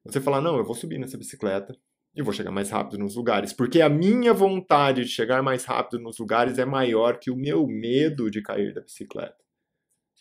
você 0.03 0.19
falar: 0.19 0.41
não, 0.41 0.57
eu 0.57 0.65
vou 0.65 0.75
subir 0.75 0.97
nessa 0.97 1.17
bicicleta, 1.17 1.75
e 2.15 2.21
vou 2.21 2.31
chegar 2.31 2.51
mais 2.51 2.69
rápido 2.69 2.97
nos 2.97 3.15
lugares, 3.15 3.51
porque 3.51 3.81
a 3.81 3.89
minha 3.89 4.33
vontade 4.33 5.03
de 5.03 5.09
chegar 5.09 5.43
mais 5.43 5.65
rápido 5.65 6.01
nos 6.01 6.17
lugares 6.17 6.57
é 6.57 6.65
maior 6.65 7.19
que 7.19 7.29
o 7.29 7.35
meu 7.35 7.67
medo 7.67 8.31
de 8.31 8.41
cair 8.41 8.73
da 8.73 8.81
bicicleta. 8.81 9.35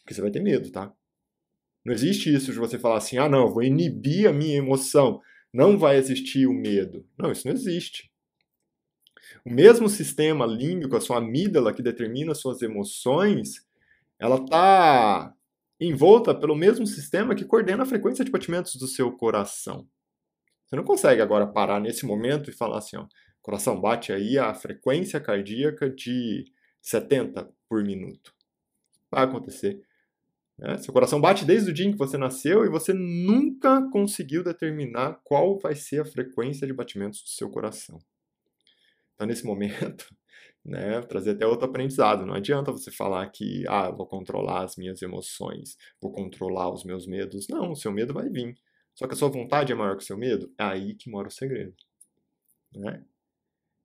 Porque 0.02 0.12
você 0.12 0.20
vai 0.20 0.30
ter 0.30 0.42
medo, 0.42 0.70
tá? 0.72 0.92
Não 1.84 1.94
existe 1.94 2.34
isso 2.34 2.52
de 2.52 2.58
você 2.58 2.78
falar 2.78 2.96
assim, 2.96 3.16
ah, 3.16 3.28
não, 3.28 3.52
vou 3.52 3.62
inibir 3.62 4.28
a 4.28 4.32
minha 4.32 4.56
emoção. 4.56 5.20
Não 5.52 5.78
vai 5.78 5.96
existir 5.96 6.46
o 6.46 6.52
medo. 6.52 7.06
Não, 7.16 7.30
isso 7.30 7.46
não 7.46 7.54
existe. 7.54 8.10
O 9.44 9.50
mesmo 9.50 9.88
sistema 9.88 10.46
límbico, 10.46 10.96
a 10.96 11.00
sua 11.00 11.18
amígdala 11.18 11.72
que 11.72 11.82
determina 11.82 12.34
suas 12.34 12.60
emoções, 12.60 13.64
ela 14.24 14.36
está 14.36 15.34
envolta 15.78 16.34
pelo 16.34 16.56
mesmo 16.56 16.86
sistema 16.86 17.34
que 17.34 17.44
coordena 17.44 17.82
a 17.82 17.86
frequência 17.86 18.24
de 18.24 18.30
batimentos 18.30 18.74
do 18.76 18.86
seu 18.86 19.12
coração. 19.12 19.86
Você 20.64 20.76
não 20.76 20.82
consegue 20.82 21.20
agora 21.20 21.46
parar 21.46 21.78
nesse 21.78 22.06
momento 22.06 22.48
e 22.48 22.52
falar 22.54 22.78
assim, 22.78 22.96
ó, 22.96 23.06
coração 23.42 23.78
bate 23.78 24.14
aí 24.14 24.38
a 24.38 24.54
frequência 24.54 25.20
cardíaca 25.20 25.90
de 25.90 26.46
70 26.80 27.52
por 27.68 27.84
minuto. 27.84 28.32
Vai 29.10 29.24
acontecer. 29.24 29.82
Né? 30.58 30.78
Seu 30.78 30.94
coração 30.94 31.20
bate 31.20 31.44
desde 31.44 31.70
o 31.70 31.74
dia 31.74 31.86
em 31.86 31.92
que 31.92 31.98
você 31.98 32.16
nasceu 32.16 32.64
e 32.64 32.70
você 32.70 32.94
nunca 32.94 33.86
conseguiu 33.90 34.42
determinar 34.42 35.20
qual 35.22 35.58
vai 35.58 35.74
ser 35.74 36.00
a 36.00 36.06
frequência 36.06 36.66
de 36.66 36.72
batimentos 36.72 37.22
do 37.22 37.28
seu 37.28 37.50
coração. 37.50 37.98
Então, 39.14 39.26
nesse 39.26 39.44
momento, 39.44 40.08
né, 40.64 41.00
trazer 41.02 41.32
até 41.32 41.46
outro 41.46 41.66
aprendizado. 41.66 42.24
Não 42.24 42.34
adianta 42.34 42.72
você 42.72 42.90
falar 42.90 43.28
que, 43.30 43.64
ah, 43.68 43.90
vou 43.90 44.06
controlar 44.06 44.64
as 44.64 44.76
minhas 44.76 45.02
emoções, 45.02 45.76
vou 46.00 46.12
controlar 46.12 46.72
os 46.72 46.84
meus 46.84 47.06
medos. 47.06 47.46
Não, 47.48 47.72
o 47.72 47.76
seu 47.76 47.92
medo 47.92 48.14
vai 48.14 48.28
vir. 48.28 48.54
Só 48.94 49.06
que 49.06 49.14
a 49.14 49.16
sua 49.16 49.28
vontade 49.28 49.72
é 49.72 49.74
maior 49.74 49.96
que 49.96 50.02
o 50.02 50.06
seu 50.06 50.16
medo. 50.16 50.52
É 50.58 50.64
aí 50.64 50.94
que 50.94 51.10
mora 51.10 51.28
o 51.28 51.30
segredo. 51.30 51.74
Né? 52.74 53.04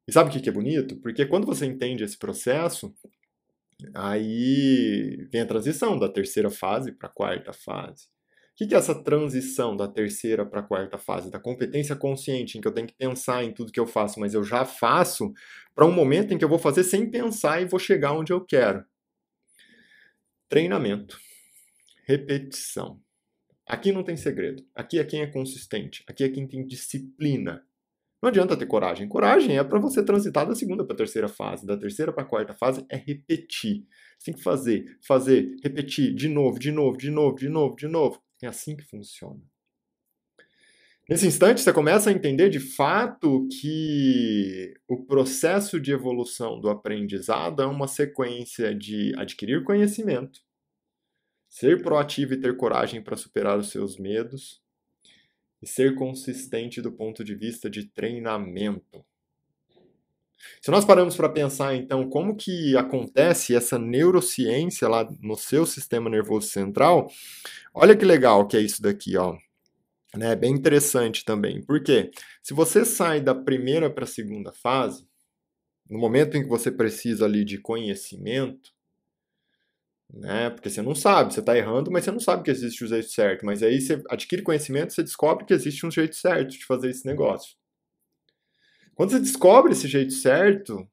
E 0.08 0.12
sabe 0.12 0.30
o 0.30 0.42
que 0.42 0.50
é 0.50 0.52
bonito? 0.52 0.96
Porque 0.98 1.26
quando 1.26 1.46
você 1.46 1.66
entende 1.66 2.04
esse 2.04 2.18
processo, 2.18 2.94
Aí 3.94 5.28
vem 5.32 5.42
a 5.42 5.46
transição 5.46 5.98
da 5.98 6.10
terceira 6.10 6.50
fase 6.50 6.92
para 6.92 7.08
a 7.08 7.12
quarta 7.12 7.54
fase. 7.54 8.08
O 8.62 8.68
que 8.68 8.76
é 8.76 8.78
essa 8.78 8.94
transição 8.94 9.78
da 9.78 9.88
terceira 9.88 10.46
para 10.46 10.60
a 10.60 10.64
quarta 10.64 10.98
fase? 10.98 11.32
Da 11.32 11.40
competência 11.40 11.96
consciente, 11.96 12.58
em 12.58 12.62
que 12.62 12.68
eu 12.68 12.74
tenho 12.74 12.88
que 12.88 12.94
pensar 12.94 13.42
em 13.42 13.54
tudo 13.54 13.72
que 13.72 13.80
eu 13.80 13.88
faço, 13.88 14.20
mas 14.20 14.34
eu 14.34 14.44
já 14.44 14.66
faço, 14.66 15.32
para 15.74 15.86
um 15.86 15.94
momento 15.94 16.34
em 16.34 16.38
que 16.38 16.44
eu 16.44 16.50
vou 16.50 16.60
fazer 16.60 16.84
sem 16.84 17.10
pensar 17.10 17.62
e 17.62 17.66
vou 17.66 17.80
chegar 17.80 18.12
onde 18.12 18.34
eu 18.34 18.44
quero. 18.44 18.84
Treinamento. 20.50 21.18
Repetição. 22.06 23.00
Aqui 23.66 23.94
não 23.94 24.04
tem 24.04 24.18
segredo. 24.18 24.66
Aqui 24.76 25.00
é 25.00 25.06
quem 25.06 25.22
é 25.22 25.28
consistente. 25.28 26.04
Aqui 26.06 26.26
é 26.26 26.30
quem 26.30 26.46
tem 26.46 26.68
disciplina. 26.68 27.64
Não 28.22 28.28
adianta 28.28 28.58
ter 28.58 28.66
coragem. 28.66 29.08
Coragem 29.08 29.58
é 29.58 29.64
para 29.64 29.80
você 29.80 30.04
transitar 30.04 30.46
da 30.46 30.54
segunda 30.54 30.84
para 30.84 30.96
a 30.96 30.98
terceira 30.98 31.30
fase, 31.30 31.66
da 31.66 31.78
terceira 31.78 32.12
para 32.12 32.24
a 32.24 32.28
quarta 32.28 32.54
fase 32.54 32.86
é 32.90 32.98
repetir. 32.98 33.86
Você 34.18 34.32
tem 34.32 34.34
que 34.34 34.44
fazer, 34.44 34.98
fazer, 35.08 35.56
repetir 35.64 36.14
de 36.14 36.28
novo, 36.28 36.60
de 36.60 36.74
novo, 36.74 36.98
de 36.98 37.10
novo, 37.10 37.38
de 37.38 37.48
novo, 37.48 37.76
de 37.78 37.88
novo. 37.88 38.22
É 38.42 38.48
assim 38.48 38.76
que 38.76 38.84
funciona. 38.84 39.42
Nesse 41.10 41.26
instante, 41.26 41.62
você 41.62 41.74
começa 41.74 42.10
a 42.10 42.14
entender 42.14 42.50
de 42.50 42.60
fato 42.60 43.48
que 43.60 44.76
o 44.88 45.04
processo 45.06 45.80
de 45.80 45.92
evolução 45.92 46.62
do 46.62 46.70
aprendizado 46.70 47.64
é 47.64 47.66
uma 47.66 47.88
sequência 47.88 48.76
de 48.76 49.12
adquirir 49.18 49.64
conhecimento, 49.64 50.40
ser 51.50 51.82
proativo 51.82 52.36
e 52.36 52.40
ter 52.40 52.56
coragem 52.56 53.02
para 53.02 53.18
superar 53.18 53.58
os 53.58 53.70
seus 53.72 53.98
medos, 53.98 54.62
e 55.62 55.68
ser 55.68 55.96
consistente 55.96 56.82
do 56.82 56.92
ponto 56.92 57.24
de 57.24 57.36
vista 57.36 57.70
de 57.70 57.86
treinamento. 57.86 59.04
Se 60.62 60.72
nós 60.72 60.86
paramos 60.86 61.16
para 61.16 61.30
pensar, 61.30 61.76
então, 61.76 62.10
como 62.10 62.36
que 62.36 62.76
acontece 62.78 63.56
essa 63.56 63.78
neurociência 63.78 64.88
lá 64.88 65.08
no 65.22 65.36
seu 65.36 65.66
sistema 65.66 66.10
nervoso 66.10 66.48
central, 66.48 67.10
olha 67.74 67.96
que 67.96 68.06
legal 68.06 68.48
que 68.48 68.58
é 68.58 68.62
isso 68.62 68.82
daqui, 68.82 69.18
ó. 69.18 69.38
É 70.20 70.36
bem 70.36 70.54
interessante 70.54 71.24
também. 71.24 71.62
Porque 71.62 72.12
se 72.42 72.54
você 72.54 72.84
sai 72.84 73.22
da 73.22 73.36
primeira 73.36 73.90
para 73.90 74.06
a 74.06 74.08
segunda 74.08 74.52
fase, 74.52 75.08
no 75.90 76.00
momento 76.00 76.36
em 76.38 76.44
que 76.44 76.50
você 76.50 76.72
precisa 76.72 77.26
ali 77.26 77.44
de 77.46 77.60
conhecimento, 77.60 78.72
né? 80.12 80.50
Porque 80.50 80.70
você 80.70 80.82
não 80.82 80.96
sabe, 80.96 81.34
você 81.34 81.40
está 81.40 81.56
errando, 81.58 81.92
mas 81.92 82.04
você 82.04 82.12
não 82.12 82.20
sabe 82.20 82.44
que 82.44 82.52
existe 82.52 82.84
o 82.84 82.88
jeito 82.88 83.10
certo. 83.10 83.46
Mas 83.46 83.62
aí 83.62 83.80
você 83.80 84.02
adquire 84.10 84.42
conhecimento, 84.42 84.94
você 84.94 85.04
descobre 85.04 85.46
que 85.46 85.54
existe 85.54 85.86
um 85.86 85.92
jeito 85.92 86.16
certo 86.16 86.52
de 86.52 86.66
fazer 86.66 86.90
esse 86.90 87.06
negócio. 87.06 87.59
Quando 89.00 89.12
você 89.12 89.20
descobre 89.22 89.72
esse 89.72 89.88
jeito 89.88 90.12
certo, 90.12 90.86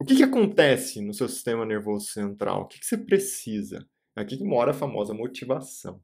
o 0.00 0.04
que, 0.04 0.14
que 0.14 0.22
acontece 0.22 1.00
no 1.00 1.12
seu 1.12 1.28
sistema 1.28 1.66
nervoso 1.66 2.06
central? 2.06 2.62
O 2.62 2.66
que, 2.68 2.78
que 2.78 2.86
você 2.86 2.96
precisa? 2.96 3.84
Aqui 4.14 4.36
que 4.36 4.44
mora 4.44 4.70
a 4.70 4.74
famosa 4.74 5.12
motivação. 5.12 6.00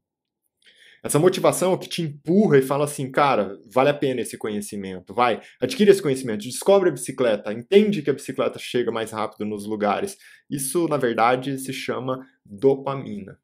Essa 1.01 1.17
motivação 1.17 1.77
que 1.77 1.87
te 1.87 2.01
empurra 2.01 2.57
e 2.57 2.61
fala 2.61 2.83
assim, 2.83 3.09
cara, 3.09 3.57
vale 3.73 3.87
a 3.87 3.93
pena 3.93 4.19
esse 4.19 4.37
conhecimento, 4.37 5.13
vai, 5.13 5.41
adquire 5.61 5.89
esse 5.89 6.01
conhecimento, 6.01 6.43
descobre 6.43 6.89
a 6.89 6.91
bicicleta, 6.91 7.53
entende 7.53 8.01
que 8.01 8.09
a 8.09 8.13
bicicleta 8.13 8.59
chega 8.59 8.91
mais 8.91 9.11
rápido 9.11 9.45
nos 9.45 9.65
lugares. 9.65 10.17
Isso, 10.49 10.89
na 10.89 10.97
verdade, 10.97 11.57
se 11.57 11.71
chama 11.71 12.19
dopamina, 12.45 13.39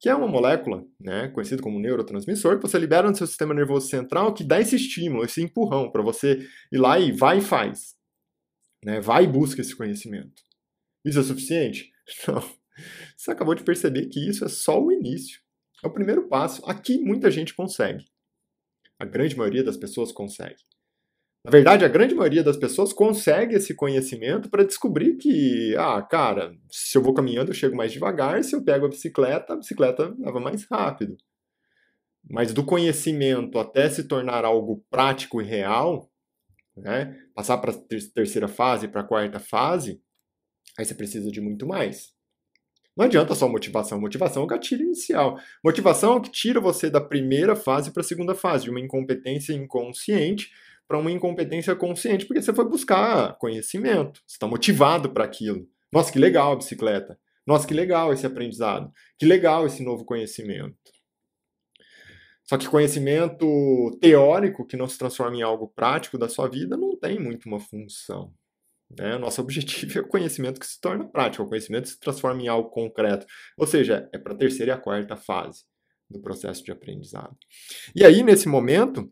que 0.00 0.08
é 0.08 0.14
uma 0.14 0.26
molécula, 0.26 0.82
né, 0.98 1.28
conhecida 1.28 1.62
como 1.62 1.78
neurotransmissor, 1.78 2.56
que 2.56 2.62
você 2.62 2.78
libera 2.78 3.08
no 3.08 3.14
seu 3.14 3.26
sistema 3.26 3.52
nervoso 3.52 3.86
central, 3.86 4.32
que 4.32 4.42
dá 4.42 4.58
esse 4.58 4.74
estímulo, 4.74 5.24
esse 5.24 5.42
empurrão 5.42 5.92
para 5.92 6.02
você 6.02 6.38
ir 6.72 6.78
lá 6.78 6.98
e 6.98 7.12
vai 7.12 7.38
e 7.38 7.42
faz. 7.42 7.94
Né, 8.82 8.98
vai 8.98 9.24
e 9.24 9.28
busca 9.28 9.60
esse 9.60 9.76
conhecimento. 9.76 10.42
Isso 11.04 11.20
é 11.20 11.22
suficiente? 11.22 11.92
Não. 12.26 12.40
Você 13.14 13.30
acabou 13.30 13.54
de 13.54 13.62
perceber 13.62 14.06
que 14.06 14.26
isso 14.26 14.42
é 14.42 14.48
só 14.48 14.82
o 14.82 14.90
início. 14.90 15.38
É 15.84 15.86
o 15.86 15.92
primeiro 15.92 16.28
passo. 16.28 16.62
Aqui 16.64 16.98
muita 16.98 17.30
gente 17.30 17.54
consegue. 17.54 18.06
A 18.98 19.04
grande 19.04 19.36
maioria 19.36 19.62
das 19.62 19.76
pessoas 19.76 20.12
consegue. 20.12 20.62
Na 21.42 21.50
verdade, 21.50 21.84
a 21.84 21.88
grande 21.88 22.14
maioria 22.14 22.44
das 22.44 22.56
pessoas 22.56 22.92
consegue 22.92 23.54
esse 23.54 23.74
conhecimento 23.74 24.50
para 24.50 24.64
descobrir 24.64 25.16
que, 25.16 25.74
ah, 25.78 26.02
cara, 26.02 26.54
se 26.70 26.98
eu 26.98 27.02
vou 27.02 27.14
caminhando 27.14 27.50
eu 27.50 27.54
chego 27.54 27.74
mais 27.74 27.92
devagar, 27.92 28.44
se 28.44 28.54
eu 28.54 28.62
pego 28.62 28.84
a 28.84 28.88
bicicleta, 28.90 29.54
a 29.54 29.56
bicicleta 29.56 30.14
leva 30.18 30.38
mais 30.38 30.66
rápido. 30.70 31.16
Mas 32.28 32.52
do 32.52 32.62
conhecimento 32.62 33.58
até 33.58 33.88
se 33.88 34.04
tornar 34.04 34.44
algo 34.44 34.84
prático 34.90 35.40
e 35.40 35.44
real, 35.44 36.10
né, 36.76 37.18
passar 37.34 37.56
para 37.56 37.72
a 37.72 37.78
terceira 38.14 38.46
fase, 38.46 38.86
para 38.86 39.00
a 39.00 39.04
quarta 39.04 39.40
fase, 39.40 39.98
aí 40.78 40.84
você 40.84 40.94
precisa 40.94 41.30
de 41.30 41.40
muito 41.40 41.66
mais. 41.66 42.12
Não 42.94 43.06
adianta 43.06 43.34
só 43.34 43.48
motivação. 43.48 43.98
Motivação 43.98 44.42
é 44.42 44.44
o 44.44 44.48
gatilho 44.48 44.84
inicial. 44.84 45.38
Motivação 45.64 46.12
é 46.12 46.16
o 46.16 46.20
que 46.20 46.30
tira 46.30 46.60
você 46.60 46.90
da 46.90 47.00
primeira 47.00 47.56
fase 47.56 47.92
para 47.92 48.02
a 48.02 48.04
segunda 48.04 48.34
fase, 48.34 48.64
de 48.64 48.70
uma 48.70 48.80
incompetência 48.80 49.54
inconsciente 49.54 50.50
para 50.90 50.98
uma 50.98 51.12
incompetência 51.12 51.76
consciente, 51.76 52.26
porque 52.26 52.42
você 52.42 52.52
foi 52.52 52.68
buscar 52.68 53.38
conhecimento, 53.38 54.20
você 54.26 54.34
está 54.34 54.48
motivado 54.48 55.08
para 55.10 55.22
aquilo. 55.22 55.68
Nossa, 55.92 56.10
que 56.10 56.18
legal 56.18 56.50
a 56.50 56.56
bicicleta. 56.56 57.16
Nossa, 57.46 57.64
que 57.64 57.72
legal 57.72 58.12
esse 58.12 58.26
aprendizado. 58.26 58.90
Que 59.16 59.24
legal 59.24 59.64
esse 59.64 59.84
novo 59.84 60.04
conhecimento. 60.04 60.74
Só 62.42 62.58
que 62.58 62.68
conhecimento 62.68 63.46
teórico 64.00 64.66
que 64.66 64.76
não 64.76 64.88
se 64.88 64.98
transforma 64.98 65.36
em 65.36 65.42
algo 65.42 65.68
prático 65.68 66.18
da 66.18 66.28
sua 66.28 66.48
vida 66.48 66.76
não 66.76 66.98
tem 66.98 67.20
muito 67.20 67.46
uma 67.46 67.60
função. 67.60 68.34
Né? 68.90 69.16
Nosso 69.16 69.40
objetivo 69.42 69.96
é 69.96 70.02
o 70.02 70.08
conhecimento 70.08 70.58
que 70.58 70.66
se 70.66 70.80
torna 70.80 71.06
prático, 71.06 71.44
o 71.44 71.48
conhecimento 71.48 71.84
que 71.84 71.90
se 71.90 72.00
transforma 72.00 72.42
em 72.42 72.48
algo 72.48 72.68
concreto. 72.68 73.26
Ou 73.56 73.64
seja, 73.64 74.10
é 74.12 74.18
para 74.18 74.32
a 74.32 74.36
terceira 74.36 74.72
e 74.72 74.74
a 74.74 74.76
quarta 74.76 75.14
fase 75.16 75.62
do 76.10 76.20
processo 76.20 76.64
de 76.64 76.72
aprendizado. 76.72 77.36
E 77.94 78.04
aí, 78.04 78.24
nesse 78.24 78.48
momento, 78.48 79.08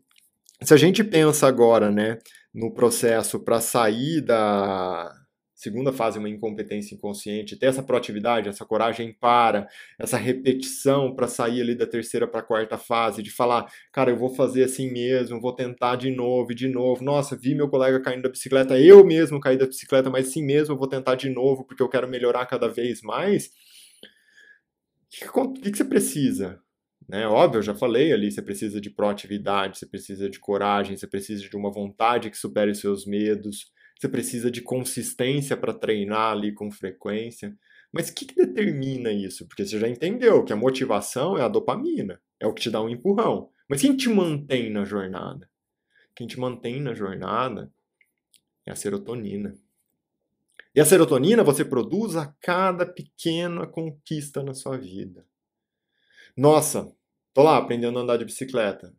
se 0.61 0.73
a 0.73 0.77
gente 0.77 1.03
pensa 1.03 1.47
agora 1.47 1.91
né, 1.91 2.17
no 2.53 2.73
processo 2.73 3.39
para 3.39 3.61
sair 3.61 4.21
da, 4.21 5.13
segunda 5.59 5.91
fase 5.91 6.17
uma 6.17 6.29
incompetência 6.29 6.95
inconsciente, 6.95 7.57
ter 7.57 7.65
essa 7.65 7.83
proatividade, 7.83 8.47
essa 8.47 8.65
coragem 8.65 9.11
para, 9.11 9.67
essa 9.99 10.15
repetição 10.15 11.13
para 11.13 11.27
sair 11.27 11.59
ali 11.59 11.75
da 11.75 11.85
terceira 11.85 12.25
para 12.25 12.39
a 12.39 12.43
quarta 12.43 12.77
fase, 12.77 13.21
de 13.21 13.29
falar, 13.29 13.69
cara, 13.91 14.09
eu 14.09 14.15
vou 14.15 14.33
fazer 14.33 14.63
assim 14.63 14.89
mesmo, 14.89 15.41
vou 15.41 15.53
tentar 15.53 15.97
de 15.97 16.11
novo, 16.11 16.55
de 16.55 16.69
novo. 16.69 17.03
Nossa, 17.03 17.35
vi 17.35 17.53
meu 17.53 17.67
colega 17.67 17.99
caindo 17.99 18.21
da 18.21 18.29
bicicleta, 18.29 18.79
eu 18.79 19.05
mesmo 19.05 19.37
caí 19.41 19.57
da 19.57 19.67
bicicleta, 19.67 20.09
mas 20.09 20.27
sim 20.27 20.45
mesmo 20.45 20.75
eu 20.75 20.79
vou 20.79 20.87
tentar 20.87 21.15
de 21.15 21.29
novo 21.29 21.65
porque 21.65 21.83
eu 21.83 21.89
quero 21.89 22.07
melhorar 22.07 22.45
cada 22.45 22.69
vez 22.69 23.01
mais. 23.01 23.47
O 23.47 23.49
que, 25.09 25.61
que, 25.61 25.71
que 25.71 25.77
você 25.77 25.83
precisa? 25.83 26.61
Né? 27.09 27.27
Óbvio, 27.27 27.57
eu 27.57 27.63
já 27.63 27.73
falei 27.73 28.13
ali, 28.13 28.31
você 28.31 28.39
precisa 28.39 28.79
de 28.79 28.91
proatividade, 28.91 29.79
você 29.79 29.85
precisa 29.87 30.29
de 30.29 30.39
coragem, 30.39 30.95
você 30.95 31.07
precisa 31.07 31.41
de 31.41 31.57
uma 31.57 31.71
vontade 31.71 32.29
que 32.29 32.37
supere 32.37 32.69
os 32.69 32.79
seus 32.79 33.03
medos, 33.03 33.73
você 33.99 34.07
precisa 34.07 34.51
de 34.51 34.61
consistência 34.61 35.57
para 35.57 35.73
treinar 35.73 36.33
ali 36.33 36.53
com 36.53 36.69
frequência. 36.69 37.57
Mas 37.91 38.09
o 38.09 38.13
que, 38.13 38.25
que, 38.25 38.35
determina 38.35 39.11
isso? 39.11 39.47
Porque 39.47 39.65
você 39.65 39.79
já 39.79 39.89
entendeu 39.89 40.45
que 40.45 40.53
a 40.53 40.55
motivação 40.55 41.35
é 41.35 41.41
a 41.41 41.47
dopamina, 41.47 42.21
é 42.39 42.45
o 42.45 42.53
que 42.53 42.61
te 42.61 42.69
dá 42.69 42.79
um 42.79 42.87
empurrão. 42.87 43.49
Mas 43.67 43.81
quem 43.81 43.97
te 43.97 44.07
mantém 44.07 44.69
na 44.69 44.85
jornada? 44.85 45.49
Quem 46.15 46.27
te 46.27 46.39
mantém 46.39 46.79
na 46.79 46.93
jornada 46.93 47.73
é 48.67 48.71
a 48.71 48.75
serotonina. 48.75 49.55
E 50.75 50.79
a 50.79 50.85
serotonina 50.85 51.43
você 51.43 51.65
produz 51.65 52.15
a 52.15 52.27
cada 52.39 52.85
pequena 52.85 53.65
conquista 53.65 54.43
na 54.43 54.53
sua 54.53 54.77
vida. 54.77 55.25
Nossa, 56.37 56.95
tô 57.39 57.43
lá 57.43 57.55
aprendendo 57.55 57.97
a 57.97 58.01
andar 58.01 58.17
de 58.17 58.25
bicicleta. 58.25 58.93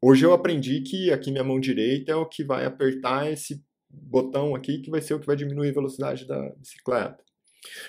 Hoje 0.00 0.24
eu 0.24 0.32
aprendi 0.32 0.80
que 0.80 1.12
aqui 1.12 1.30
minha 1.30 1.44
mão 1.44 1.60
direita 1.60 2.10
é 2.10 2.14
o 2.14 2.24
que 2.24 2.42
vai 2.42 2.64
apertar 2.64 3.30
esse 3.30 3.62
botão 3.86 4.54
aqui 4.54 4.80
que 4.80 4.90
vai 4.90 5.02
ser 5.02 5.12
o 5.12 5.20
que 5.20 5.26
vai 5.26 5.36
diminuir 5.36 5.68
a 5.68 5.74
velocidade 5.74 6.26
da 6.26 6.40
bicicleta. 6.56 7.22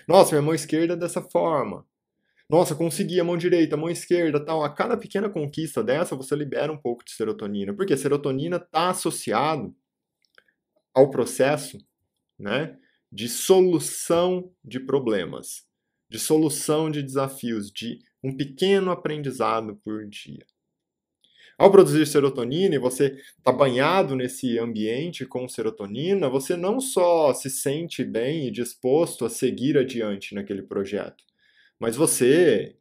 Nossa, 0.05 0.31
minha 0.31 0.41
mão 0.41 0.53
esquerda 0.53 0.95
é 0.95 0.97
dessa 0.97 1.21
forma. 1.21 1.85
Nossa, 2.49 2.75
consegui 2.75 3.17
a 3.17 3.23
mão 3.23 3.37
direita, 3.37 3.75
a 3.75 3.77
mão 3.77 3.89
esquerda, 3.89 4.43
tal. 4.43 4.61
A 4.61 4.69
cada 4.69 4.97
pequena 4.97 5.29
conquista 5.29 5.81
dessa, 5.81 6.17
você 6.17 6.35
libera 6.35 6.69
um 6.69 6.77
pouco 6.77 7.05
de 7.05 7.13
serotonina. 7.13 7.73
Porque 7.73 7.93
a 7.93 7.97
serotonina 7.97 8.57
está 8.57 8.89
associado 8.89 9.73
ao 10.93 11.09
processo, 11.09 11.77
né, 12.37 12.77
de 13.09 13.29
solução 13.29 14.51
de 14.61 14.81
problemas, 14.81 15.65
de 16.09 16.19
solução 16.19 16.89
de 16.89 17.03
desafios, 17.03 17.71
de 17.71 17.99
um 18.23 18.35
pequeno 18.35 18.91
aprendizado 18.91 19.75
por 19.83 20.07
dia. 20.07 20.45
Ao 21.57 21.71
produzir 21.71 22.05
serotonina 22.05 22.75
e 22.75 22.79
você 22.79 23.19
está 23.37 23.51
banhado 23.51 24.15
nesse 24.15 24.59
ambiente 24.59 25.25
com 25.25 25.47
serotonina, 25.49 26.29
você 26.29 26.55
não 26.55 26.79
só 26.79 27.33
se 27.33 27.49
sente 27.49 28.03
bem 28.03 28.47
e 28.47 28.51
disposto 28.51 29.25
a 29.25 29.29
seguir 29.29 29.75
adiante 29.75 30.35
naquele 30.35 30.61
projeto, 30.61 31.23
mas 31.79 31.95
você 31.95 32.75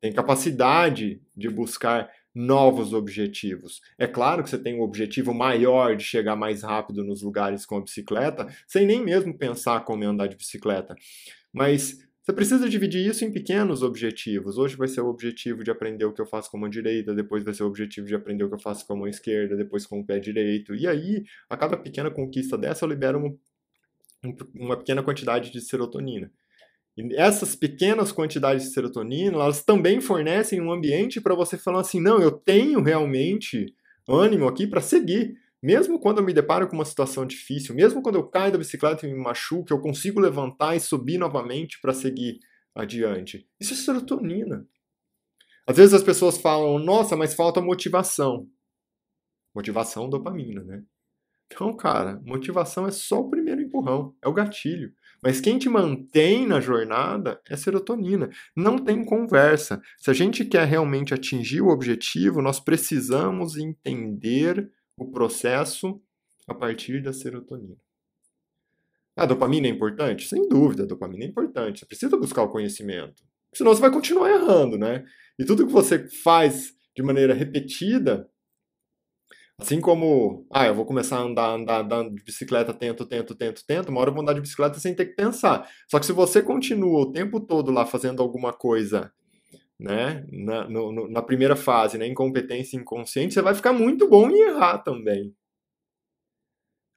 tem 0.00 0.12
capacidade 0.12 1.20
de 1.36 1.48
buscar 1.50 2.10
novos 2.34 2.94
objetivos. 2.94 3.82
É 3.98 4.06
claro 4.06 4.42
que 4.42 4.48
você 4.48 4.58
tem 4.58 4.74
um 4.74 4.82
objetivo 4.82 5.34
maior 5.34 5.94
de 5.94 6.02
chegar 6.02 6.34
mais 6.34 6.62
rápido 6.62 7.04
nos 7.04 7.22
lugares 7.22 7.66
com 7.66 7.76
a 7.76 7.80
bicicleta, 7.82 8.48
sem 8.66 8.86
nem 8.86 9.02
mesmo 9.02 9.36
pensar 9.36 9.84
como 9.84 10.04
andar 10.04 10.26
de 10.26 10.36
bicicleta. 10.36 10.96
Mas 11.52 11.98
você 12.22 12.32
precisa 12.32 12.68
dividir 12.68 13.04
isso 13.04 13.24
em 13.24 13.32
pequenos 13.32 13.82
objetivos. 13.82 14.56
Hoje 14.56 14.76
vai 14.76 14.86
ser 14.86 15.00
o 15.00 15.08
objetivo 15.08 15.64
de 15.64 15.72
aprender 15.72 16.04
o 16.04 16.12
que 16.12 16.20
eu 16.20 16.26
faço 16.26 16.48
com 16.48 16.56
a 16.56 16.60
mão 16.60 16.70
direita, 16.70 17.12
depois 17.12 17.42
vai 17.42 17.52
ser 17.52 17.64
o 17.64 17.66
objetivo 17.66 18.06
de 18.06 18.14
aprender 18.14 18.44
o 18.44 18.48
que 18.48 18.54
eu 18.54 18.60
faço 18.60 18.86
com 18.86 18.92
a 18.92 18.96
mão 18.96 19.08
esquerda, 19.08 19.56
depois 19.56 19.84
com 19.86 19.98
o 19.98 20.06
pé 20.06 20.20
direito. 20.20 20.72
E 20.72 20.86
aí, 20.86 21.24
a 21.50 21.56
cada 21.56 21.76
pequena 21.76 22.12
conquista 22.12 22.56
dessa, 22.56 22.84
eu 22.84 22.88
libero 22.88 23.18
um, 23.18 23.38
um, 24.24 24.36
uma 24.54 24.76
pequena 24.76 25.02
quantidade 25.02 25.50
de 25.50 25.60
serotonina. 25.60 26.30
E 26.96 27.16
essas 27.16 27.56
pequenas 27.56 28.12
quantidades 28.12 28.66
de 28.66 28.72
serotonina, 28.72 29.34
elas 29.34 29.64
também 29.64 30.00
fornecem 30.00 30.60
um 30.60 30.70
ambiente 30.70 31.20
para 31.20 31.34
você 31.34 31.58
falar 31.58 31.80
assim: 31.80 32.00
não, 32.00 32.20
eu 32.20 32.30
tenho 32.30 32.80
realmente 32.80 33.74
ânimo 34.08 34.46
aqui 34.46 34.64
para 34.64 34.80
seguir. 34.80 35.34
Mesmo 35.62 36.00
quando 36.00 36.18
eu 36.18 36.24
me 36.24 36.32
deparo 36.32 36.66
com 36.66 36.74
uma 36.74 36.84
situação 36.84 37.24
difícil, 37.24 37.74
mesmo 37.74 38.02
quando 38.02 38.16
eu 38.16 38.26
caio 38.26 38.52
da 38.52 38.58
bicicleta 38.58 39.06
e 39.06 39.12
me 39.12 39.18
machuco, 39.18 39.72
eu 39.72 39.80
consigo 39.80 40.18
levantar 40.18 40.74
e 40.74 40.80
subir 40.80 41.18
novamente 41.18 41.80
para 41.80 41.94
seguir 41.94 42.40
adiante. 42.74 43.46
Isso 43.60 43.74
é 43.74 43.76
serotonina. 43.76 44.66
Às 45.66 45.76
vezes 45.76 45.94
as 45.94 46.02
pessoas 46.02 46.36
falam, 46.38 46.78
nossa, 46.80 47.16
mas 47.16 47.34
falta 47.34 47.60
motivação. 47.60 48.48
Motivação, 49.54 50.10
dopamina, 50.10 50.64
né? 50.64 50.82
Então, 51.46 51.76
cara, 51.76 52.20
motivação 52.24 52.86
é 52.86 52.90
só 52.90 53.20
o 53.20 53.30
primeiro 53.30 53.60
empurrão, 53.60 54.16
é 54.22 54.26
o 54.26 54.32
gatilho. 54.32 54.92
Mas 55.22 55.40
quem 55.40 55.58
te 55.58 55.68
mantém 55.68 56.46
na 56.46 56.60
jornada 56.60 57.40
é 57.48 57.56
serotonina. 57.56 58.30
Não 58.56 58.76
tem 58.78 59.04
conversa. 59.04 59.80
Se 59.98 60.10
a 60.10 60.14
gente 60.14 60.44
quer 60.44 60.66
realmente 60.66 61.14
atingir 61.14 61.60
o 61.60 61.68
objetivo, 61.68 62.42
nós 62.42 62.58
precisamos 62.58 63.56
entender 63.56 64.68
o 64.96 65.10
processo 65.10 66.00
a 66.46 66.54
partir 66.54 67.02
da 67.02 67.12
serotonina. 67.12 67.76
A 69.16 69.26
dopamina 69.26 69.66
é 69.66 69.70
importante? 69.70 70.26
Sem 70.26 70.48
dúvida, 70.48 70.84
a 70.84 70.86
dopamina 70.86 71.24
é 71.24 71.28
importante. 71.28 71.80
Você 71.80 71.86
precisa 71.86 72.16
buscar 72.16 72.42
o 72.42 72.48
conhecimento. 72.48 73.22
Senão 73.54 73.74
você 73.74 73.80
vai 73.80 73.90
continuar 73.90 74.30
errando, 74.30 74.78
né? 74.78 75.04
E 75.38 75.44
tudo 75.44 75.66
que 75.66 75.72
você 75.72 76.08
faz 76.22 76.72
de 76.96 77.02
maneira 77.02 77.34
repetida, 77.34 78.28
assim 79.58 79.80
como, 79.80 80.46
ah, 80.50 80.66
eu 80.66 80.74
vou 80.74 80.86
começar 80.86 81.18
a 81.18 81.22
andar, 81.22 81.54
andar, 81.54 81.80
andar 81.82 82.08
de 82.08 82.24
bicicleta, 82.24 82.72
tento, 82.72 83.04
tento, 83.04 83.34
tento, 83.34 83.64
tento, 83.66 83.88
uma 83.90 84.00
hora 84.00 84.10
eu 84.10 84.14
vou 84.14 84.22
andar 84.22 84.32
de 84.32 84.40
bicicleta 84.40 84.78
sem 84.80 84.94
ter 84.94 85.06
que 85.06 85.14
pensar. 85.14 85.68
Só 85.90 85.98
que 85.98 86.06
se 86.06 86.12
você 86.12 86.42
continua 86.42 87.02
o 87.02 87.12
tempo 87.12 87.38
todo 87.38 87.70
lá 87.70 87.84
fazendo 87.84 88.22
alguma 88.22 88.52
coisa 88.52 89.12
né, 89.82 90.24
na, 90.30 90.68
no, 90.68 91.08
na 91.08 91.20
primeira 91.20 91.56
fase, 91.56 91.98
né, 91.98 92.06
incompetência 92.06 92.76
inconsciente, 92.76 93.34
você 93.34 93.42
vai 93.42 93.54
ficar 93.54 93.72
muito 93.72 94.08
bom 94.08 94.30
em 94.30 94.40
errar 94.40 94.78
também. 94.78 95.34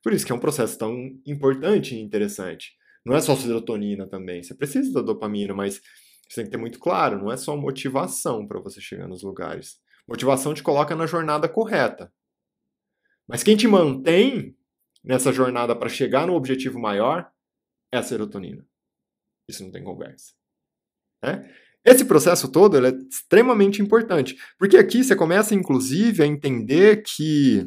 Por 0.03 0.13
isso 0.13 0.23
que 0.23 0.31
é 0.31 0.35
um 0.35 0.39
processo 0.39 0.77
tão 0.77 0.95
importante 1.25 1.95
e 1.95 1.99
interessante. 1.99 2.73
Não 3.03 3.15
é 3.15 3.21
só 3.21 3.35
serotonina 3.35 4.07
também, 4.07 4.43
você 4.43 4.53
precisa 4.53 4.93
da 4.93 5.01
dopamina, 5.01 5.53
mas 5.53 5.81
você 6.29 6.41
tem 6.41 6.45
que 6.45 6.51
ter 6.51 6.57
muito 6.57 6.79
claro, 6.79 7.17
não 7.17 7.31
é 7.31 7.37
só 7.37 7.57
motivação 7.57 8.47
para 8.47 8.59
você 8.59 8.79
chegar 8.79 9.07
nos 9.07 9.23
lugares. 9.23 9.79
Motivação 10.07 10.53
te 10.53 10.61
coloca 10.61 10.95
na 10.95 11.07
jornada 11.07 11.49
correta. 11.49 12.13
Mas 13.27 13.41
quem 13.41 13.57
te 13.57 13.67
mantém 13.67 14.55
nessa 15.03 15.31
jornada 15.31 15.75
para 15.75 15.89
chegar 15.89 16.27
no 16.27 16.33
objetivo 16.33 16.79
maior 16.79 17.31
é 17.91 17.97
a 17.97 18.03
serotonina. 18.03 18.63
Isso 19.47 19.63
não 19.63 19.71
tem 19.71 19.83
conversa. 19.83 20.33
Né? 21.23 21.51
Esse 21.85 22.03
processo 22.03 22.51
todo 22.51 22.83
é 22.83 22.89
extremamente 22.89 23.79
importante, 23.79 24.35
porque 24.57 24.75
aqui 24.75 25.03
você 25.03 25.15
começa, 25.15 25.53
inclusive, 25.53 26.23
a 26.23 26.25
entender 26.25 27.03
que 27.03 27.63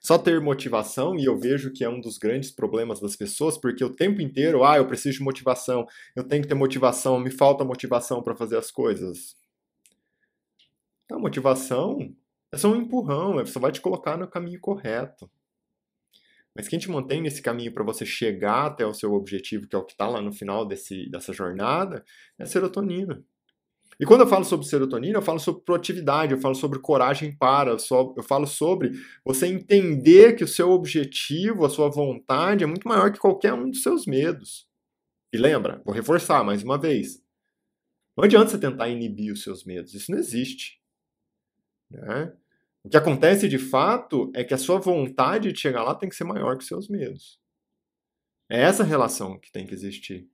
só 0.00 0.16
ter 0.16 0.40
motivação, 0.40 1.16
e 1.16 1.24
eu 1.24 1.36
vejo 1.36 1.72
que 1.72 1.84
é 1.84 1.88
um 1.88 2.00
dos 2.00 2.16
grandes 2.18 2.50
problemas 2.50 3.00
das 3.00 3.16
pessoas, 3.16 3.58
porque 3.58 3.84
o 3.84 3.94
tempo 3.94 4.20
inteiro, 4.20 4.64
ah, 4.64 4.76
eu 4.76 4.86
preciso 4.86 5.18
de 5.18 5.24
motivação, 5.24 5.86
eu 6.14 6.24
tenho 6.24 6.42
que 6.42 6.48
ter 6.48 6.54
motivação, 6.54 7.18
me 7.18 7.30
falta 7.30 7.64
motivação 7.64 8.22
para 8.22 8.36
fazer 8.36 8.56
as 8.56 8.70
coisas. 8.70 9.36
A 11.10 11.18
motivação 11.18 12.14
é 12.52 12.56
só 12.56 12.72
um 12.72 12.76
empurrão, 12.76 13.40
é 13.40 13.44
só 13.44 13.60
vai 13.60 13.72
te 13.72 13.80
colocar 13.80 14.16
no 14.16 14.28
caminho 14.28 14.60
correto. 14.60 15.30
Mas 16.54 16.68
quem 16.68 16.78
te 16.78 16.90
mantém 16.90 17.22
nesse 17.22 17.40
caminho 17.40 17.72
para 17.72 17.84
você 17.84 18.04
chegar 18.04 18.66
até 18.66 18.86
o 18.86 18.92
seu 18.92 19.12
objetivo, 19.14 19.66
que 19.66 19.74
é 19.74 19.78
o 19.78 19.84
que 19.84 19.92
está 19.92 20.08
lá 20.08 20.20
no 20.20 20.32
final 20.32 20.66
desse, 20.66 21.08
dessa 21.10 21.32
jornada, 21.32 22.04
é 22.38 22.42
a 22.42 22.46
serotonina. 22.46 23.24
E 23.98 24.04
quando 24.04 24.22
eu 24.22 24.26
falo 24.26 24.44
sobre 24.44 24.66
serotonina, 24.66 25.18
eu 25.18 25.22
falo 25.22 25.38
sobre 25.38 25.62
proatividade, 25.62 26.32
eu 26.32 26.40
falo 26.40 26.54
sobre 26.54 26.78
coragem 26.78 27.36
para, 27.36 27.70
eu 27.70 28.22
falo 28.22 28.46
sobre 28.46 28.92
você 29.24 29.46
entender 29.46 30.34
que 30.34 30.44
o 30.44 30.48
seu 30.48 30.70
objetivo, 30.70 31.64
a 31.64 31.70
sua 31.70 31.88
vontade 31.88 32.64
é 32.64 32.66
muito 32.66 32.88
maior 32.88 33.12
que 33.12 33.18
qualquer 33.18 33.52
um 33.52 33.70
dos 33.70 33.82
seus 33.82 34.06
medos. 34.06 34.66
E 35.32 35.38
lembra, 35.38 35.80
vou 35.84 35.94
reforçar 35.94 36.42
mais 36.44 36.62
uma 36.62 36.78
vez. 36.78 37.22
Não 38.16 38.24
adianta 38.24 38.50
você 38.50 38.58
tentar 38.58 38.88
inibir 38.88 39.32
os 39.32 39.42
seus 39.42 39.64
medos, 39.64 39.94
isso 39.94 40.10
não 40.10 40.18
existe. 40.18 40.80
Né? 41.90 42.32
O 42.84 42.88
que 42.88 42.96
acontece 42.96 43.48
de 43.48 43.58
fato 43.58 44.30
é 44.34 44.42
que 44.42 44.54
a 44.54 44.58
sua 44.58 44.78
vontade 44.78 45.52
de 45.52 45.60
chegar 45.60 45.84
lá 45.84 45.94
tem 45.94 46.08
que 46.08 46.16
ser 46.16 46.24
maior 46.24 46.56
que 46.56 46.62
os 46.62 46.68
seus 46.68 46.88
medos. 46.88 47.40
É 48.50 48.60
essa 48.60 48.82
relação 48.82 49.38
que 49.38 49.52
tem 49.52 49.66
que 49.66 49.74
existir. 49.74 50.28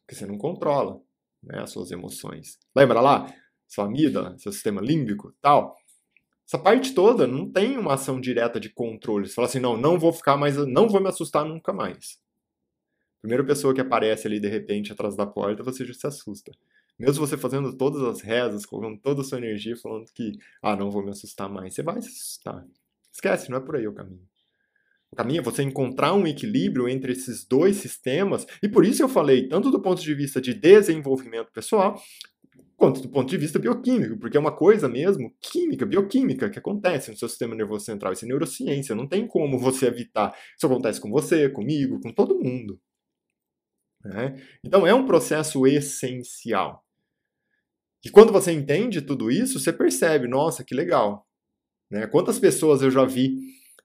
Porque 0.00 0.14
você 0.14 0.26
não 0.26 0.36
controla 0.36 1.00
né, 1.42 1.60
as 1.60 1.70
suas 1.70 1.90
emoções. 1.90 2.58
Lembra 2.76 3.00
lá? 3.00 3.32
Sua 3.66 3.86
amígdala, 3.86 4.36
seu 4.38 4.52
sistema 4.52 4.80
límbico 4.80 5.34
tal. 5.40 5.76
Essa 6.46 6.58
parte 6.58 6.94
toda 6.94 7.26
não 7.26 7.50
tem 7.50 7.76
uma 7.76 7.94
ação 7.94 8.20
direta 8.20 8.58
de 8.58 8.70
controle. 8.70 9.26
Você 9.26 9.34
fala 9.34 9.48
assim, 9.48 9.60
não, 9.60 9.76
não 9.76 9.98
vou 9.98 10.12
ficar 10.12 10.36
mais, 10.36 10.56
não 10.56 10.88
vou 10.88 11.00
me 11.00 11.08
assustar 11.08 11.44
nunca 11.44 11.72
mais. 11.72 12.18
Primeira 13.20 13.44
pessoa 13.44 13.74
que 13.74 13.80
aparece 13.80 14.26
ali 14.26 14.40
de 14.40 14.48
repente 14.48 14.92
atrás 14.92 15.16
da 15.16 15.26
porta, 15.26 15.62
você 15.62 15.84
já 15.84 15.92
se 15.92 16.06
assusta. 16.06 16.52
Mesmo 16.98 17.26
você 17.26 17.36
fazendo 17.36 17.76
todas 17.76 18.02
as 18.02 18.20
rezas, 18.20 18.66
colocando 18.66 18.98
toda 19.00 19.20
a 19.20 19.24
sua 19.24 19.38
energia, 19.38 19.76
falando 19.76 20.06
que, 20.12 20.32
ah, 20.62 20.74
não 20.74 20.90
vou 20.90 21.02
me 21.02 21.10
assustar 21.10 21.48
mais, 21.48 21.74
você 21.74 21.82
vai 21.82 22.02
se 22.02 22.08
assustar. 22.08 22.66
Esquece, 23.12 23.50
não 23.50 23.58
é 23.58 23.60
por 23.60 23.76
aí 23.76 23.86
o 23.86 23.94
caminho. 23.94 24.26
O 25.10 25.16
caminho 25.16 25.40
é 25.40 25.42
você 25.42 25.62
encontrar 25.62 26.12
um 26.14 26.26
equilíbrio 26.26 26.88
entre 26.88 27.12
esses 27.12 27.46
dois 27.46 27.76
sistemas, 27.76 28.46
e 28.62 28.68
por 28.68 28.84
isso 28.84 29.02
eu 29.02 29.08
falei, 29.08 29.48
tanto 29.48 29.70
do 29.70 29.80
ponto 29.80 30.02
de 30.02 30.14
vista 30.14 30.40
de 30.40 30.52
desenvolvimento 30.52 31.50
pessoal, 31.52 32.00
quanto 32.76 33.00
do 33.00 33.08
ponto 33.08 33.28
de 33.28 33.36
vista 33.36 33.58
bioquímico, 33.58 34.18
porque 34.18 34.36
é 34.36 34.40
uma 34.40 34.54
coisa 34.54 34.88
mesmo 34.88 35.34
química, 35.40 35.84
bioquímica, 35.84 36.48
que 36.48 36.58
acontece 36.58 37.10
no 37.10 37.16
seu 37.16 37.28
sistema 37.28 37.54
nervoso 37.54 37.84
central. 37.84 38.12
Isso 38.12 38.24
é 38.24 38.28
neurociência, 38.28 38.94
não 38.94 39.08
tem 39.08 39.26
como 39.26 39.58
você 39.58 39.86
evitar. 39.86 40.32
Isso 40.56 40.66
acontece 40.66 41.00
com 41.00 41.10
você, 41.10 41.48
comigo, 41.48 42.00
com 42.00 42.12
todo 42.12 42.38
mundo. 42.38 42.80
Né? 44.04 44.40
Então 44.64 44.86
é 44.86 44.94
um 44.94 45.06
processo 45.06 45.66
essencial. 45.66 46.84
E 48.04 48.10
quando 48.10 48.32
você 48.32 48.52
entende 48.52 49.02
tudo 49.02 49.30
isso, 49.30 49.58
você 49.58 49.72
percebe, 49.72 50.28
nossa, 50.28 50.64
que 50.64 50.74
legal. 50.74 51.26
Né? 51.90 52.06
Quantas 52.06 52.38
pessoas 52.38 52.82
eu 52.82 52.90
já 52.90 53.04
vi 53.04 53.36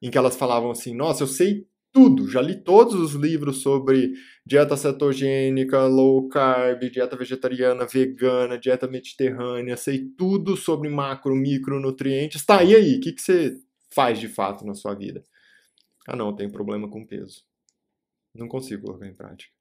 em 0.01 0.11
que 0.11 0.17
elas 0.17 0.35
falavam 0.35 0.71
assim, 0.71 0.95
nossa, 0.95 1.23
eu 1.23 1.27
sei 1.27 1.67
tudo, 1.93 2.27
já 2.27 2.41
li 2.41 2.55
todos 2.61 2.95
os 2.95 3.13
livros 3.13 3.61
sobre 3.61 4.13
dieta 4.45 4.75
cetogênica, 4.75 5.85
low 5.85 6.27
carb, 6.27 6.89
dieta 6.89 7.15
vegetariana, 7.15 7.85
vegana, 7.85 8.57
dieta 8.57 8.87
mediterrânea, 8.87 9.77
sei 9.77 10.09
tudo 10.17 10.57
sobre 10.57 10.89
macro, 10.89 11.35
micronutrientes. 11.35 12.43
Tá, 12.43 12.63
e 12.63 12.75
aí, 12.75 12.97
o 12.97 12.99
que, 12.99 13.13
que 13.13 13.21
você 13.21 13.55
faz 13.93 14.19
de 14.19 14.27
fato 14.27 14.65
na 14.65 14.73
sua 14.73 14.95
vida? 14.95 15.23
Ah, 16.07 16.15
não, 16.15 16.35
tem 16.35 16.49
problema 16.49 16.89
com 16.89 17.05
peso. 17.05 17.43
Não 18.35 18.47
consigo 18.47 18.87
colocar 18.87 19.07
em 19.07 19.13
prática. 19.13 19.52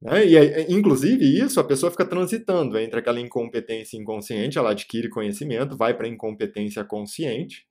Né? 0.00 0.26
E, 0.26 0.72
inclusive, 0.72 1.24
isso 1.24 1.60
a 1.60 1.64
pessoa 1.64 1.90
fica 1.90 2.06
transitando 2.06 2.78
entre 2.78 2.98
aquela 2.98 3.20
incompetência 3.20 3.96
inconsciente, 3.98 4.58
ela 4.58 4.70
adquire 4.70 5.08
conhecimento, 5.10 5.76
vai 5.76 5.94
para 5.94 6.06
a 6.06 6.10
incompetência 6.10 6.84
consciente, 6.84 7.66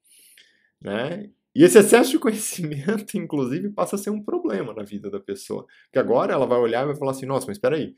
né? 0.81 1.29
E 1.55 1.63
esse 1.63 1.79
excesso 1.79 2.11
de 2.11 2.19
conhecimento, 2.19 3.17
inclusive, 3.17 3.69
passa 3.71 3.95
a 3.95 3.99
ser 3.99 4.11
um 4.11 4.23
problema 4.23 4.73
na 4.73 4.83
vida 4.83 5.09
da 5.09 5.19
pessoa. 5.19 5.65
Porque 5.85 5.99
agora 5.99 6.33
ela 6.33 6.45
vai 6.45 6.59
olhar 6.59 6.83
e 6.83 6.87
vai 6.87 6.95
falar 6.95 7.11
assim: 7.11 7.25
nossa, 7.25 7.47
mas 7.47 7.57
espera 7.57 7.75
aí, 7.75 7.95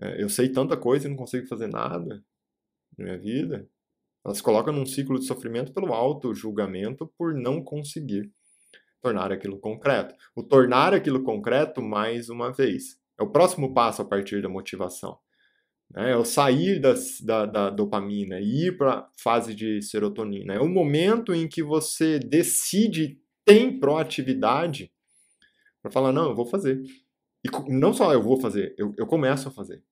é, 0.00 0.22
eu 0.22 0.28
sei 0.28 0.48
tanta 0.48 0.76
coisa 0.76 1.06
e 1.06 1.10
não 1.10 1.16
consigo 1.16 1.46
fazer 1.46 1.68
nada 1.68 2.24
na 2.98 3.04
minha 3.04 3.18
vida. 3.18 3.68
Ela 4.24 4.34
se 4.34 4.42
coloca 4.42 4.72
num 4.72 4.86
ciclo 4.86 5.18
de 5.18 5.26
sofrimento 5.26 5.72
pelo 5.72 5.92
auto-julgamento 5.92 7.12
por 7.18 7.34
não 7.34 7.62
conseguir 7.62 8.32
tornar 9.02 9.30
aquilo 9.30 9.60
concreto. 9.60 10.14
O 10.34 10.42
tornar 10.42 10.94
aquilo 10.94 11.22
concreto, 11.22 11.82
mais 11.82 12.30
uma 12.30 12.50
vez, 12.50 12.98
é 13.18 13.22
o 13.22 13.30
próximo 13.30 13.72
passo 13.72 14.02
a 14.02 14.04
partir 14.04 14.42
da 14.42 14.48
motivação. 14.48 15.18
Né? 15.90 16.12
É 16.12 16.16
o 16.16 16.24
sair 16.24 16.80
das, 16.80 17.20
da, 17.20 17.46
da 17.46 17.70
dopamina 17.70 18.40
e 18.40 18.66
ir 18.68 18.76
para 18.76 18.98
a 18.98 19.10
fase 19.22 19.54
de 19.54 19.80
serotonina. 19.82 20.54
É 20.54 20.60
o 20.60 20.68
momento 20.68 21.34
em 21.34 21.48
que 21.48 21.62
você 21.62 22.18
decide, 22.18 23.18
tem 23.44 23.78
proatividade 23.78 24.90
para 25.82 25.90
falar: 25.90 26.12
não, 26.12 26.30
eu 26.30 26.34
vou 26.34 26.46
fazer. 26.46 26.82
E 27.44 27.50
não 27.68 27.92
só 27.92 28.12
eu 28.12 28.22
vou 28.22 28.40
fazer, 28.40 28.74
eu, 28.78 28.94
eu 28.96 29.06
começo 29.06 29.48
a 29.48 29.52
fazer. 29.52 29.82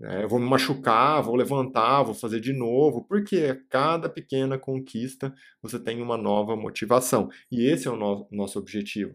É, 0.00 0.24
eu 0.24 0.28
vou 0.28 0.38
me 0.38 0.48
machucar, 0.48 1.22
vou 1.22 1.36
levantar, 1.36 2.02
vou 2.02 2.14
fazer 2.14 2.40
de 2.40 2.52
novo, 2.52 3.04
porque 3.06 3.36
a 3.36 3.56
cada 3.68 4.08
pequena 4.08 4.58
conquista 4.58 5.34
você 5.60 5.78
tem 5.78 6.00
uma 6.00 6.16
nova 6.16 6.56
motivação. 6.56 7.28
E 7.50 7.66
esse 7.66 7.86
é 7.86 7.90
o 7.90 7.96
no 7.96 8.26
nosso 8.30 8.58
objetivo. 8.58 9.14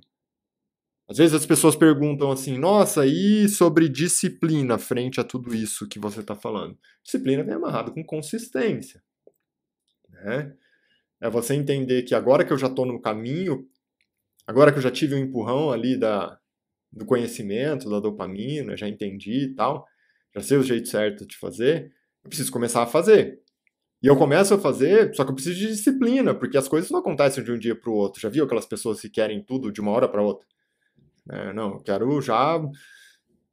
Às 1.10 1.18
vezes 1.18 1.34
as 1.34 1.46
pessoas 1.46 1.76
perguntam 1.76 2.32
assim: 2.32 2.58
nossa, 2.58 3.06
e 3.06 3.48
sobre 3.48 3.88
disciplina 3.88 4.78
frente 4.78 5.20
a 5.20 5.24
tudo 5.24 5.56
isso 5.56 5.88
que 5.88 6.00
você 6.00 6.20
está 6.20 6.36
falando? 6.36 6.78
Disciplina 7.04 7.44
vem 7.44 7.56
amarrado 7.56 7.94
com 7.94 8.04
consistência. 8.04 9.02
Né? 10.10 10.54
É 11.22 11.30
você 11.30 11.54
entender 11.54 12.04
que 12.04 12.14
agora 12.14 12.44
que 12.44 12.52
eu 12.52 12.58
já 12.58 12.68
estou 12.68 12.86
no 12.86 13.02
caminho, 13.02 13.66
agora 14.46 14.72
que 14.72 14.78
eu 14.78 14.82
já 14.82 14.92
tive 14.92 15.16
um 15.16 15.20
empurrão 15.20 15.72
ali 15.72 15.98
da, 15.98 16.38
do 16.92 17.06
conhecimento, 17.06 17.90
da 17.90 18.00
dopamina, 18.00 18.76
já 18.76 18.88
entendi 18.88 19.46
e 19.46 19.56
tal, 19.56 19.88
já 20.36 20.42
sei 20.42 20.58
o 20.58 20.64
jeito 20.64 20.90
certo 20.90 21.26
de 21.26 21.38
fazer, 21.38 21.92
eu 22.24 22.30
preciso 22.30 22.52
começar 22.52 22.84
a 22.84 22.88
fazer. 22.88 23.42
E 24.04 24.08
eu 24.08 24.16
começo 24.16 24.54
a 24.54 24.60
fazer, 24.60 25.14
só 25.16 25.24
que 25.24 25.32
eu 25.32 25.36
preciso 25.36 25.58
de 25.58 25.68
disciplina, 25.68 26.36
porque 26.36 26.58
as 26.58 26.68
coisas 26.68 26.92
não 26.92 27.00
acontecem 27.00 27.44
de 27.44 27.52
um 27.52 27.58
dia 27.58 27.76
para 27.76 27.90
o 27.90 27.94
outro. 27.94 28.22
Já 28.22 28.30
viu 28.30 28.46
aquelas 28.46 28.66
pessoas 28.66 29.02
que 29.02 29.10
querem 29.10 29.44
tudo 29.44 29.72
de 29.72 29.82
uma 29.82 29.92
hora 29.92 30.08
para 30.08 30.22
outra? 30.22 30.48
É, 31.30 31.54
não, 31.54 31.80
quero 31.80 32.22
já 32.22 32.60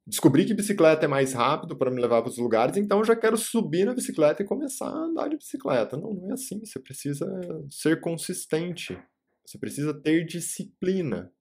descobrir 0.07 0.45
que 0.45 0.55
bicicleta 0.55 1.07
é 1.07 1.09
mais 1.09 1.33
rápido 1.33 1.77
para 1.77 1.91
me 1.91 2.01
levar 2.01 2.21
para 2.23 2.31
os 2.31 2.39
lugares, 2.39 2.77
então 2.77 2.99
eu 2.99 3.05
já 3.05 3.17
quero 3.17 3.37
subir 3.37 3.87
na 3.87 3.95
bicicleta 3.95 4.43
e 4.43 4.47
começar 4.47 4.87
a 4.87 5.05
andar 5.07 5.29
de 5.29 5.37
bicicleta. 5.37 5.97
Não, 5.97 6.13
não 6.13 6.31
é 6.31 6.35
assim. 6.35 6.61
Você 6.65 6.79
precisa 6.79 7.27
ser 7.71 8.01
consistente. 8.01 8.99
Você 9.45 9.59
precisa 9.59 9.95
ter 9.95 10.25
disciplina. 10.25 11.33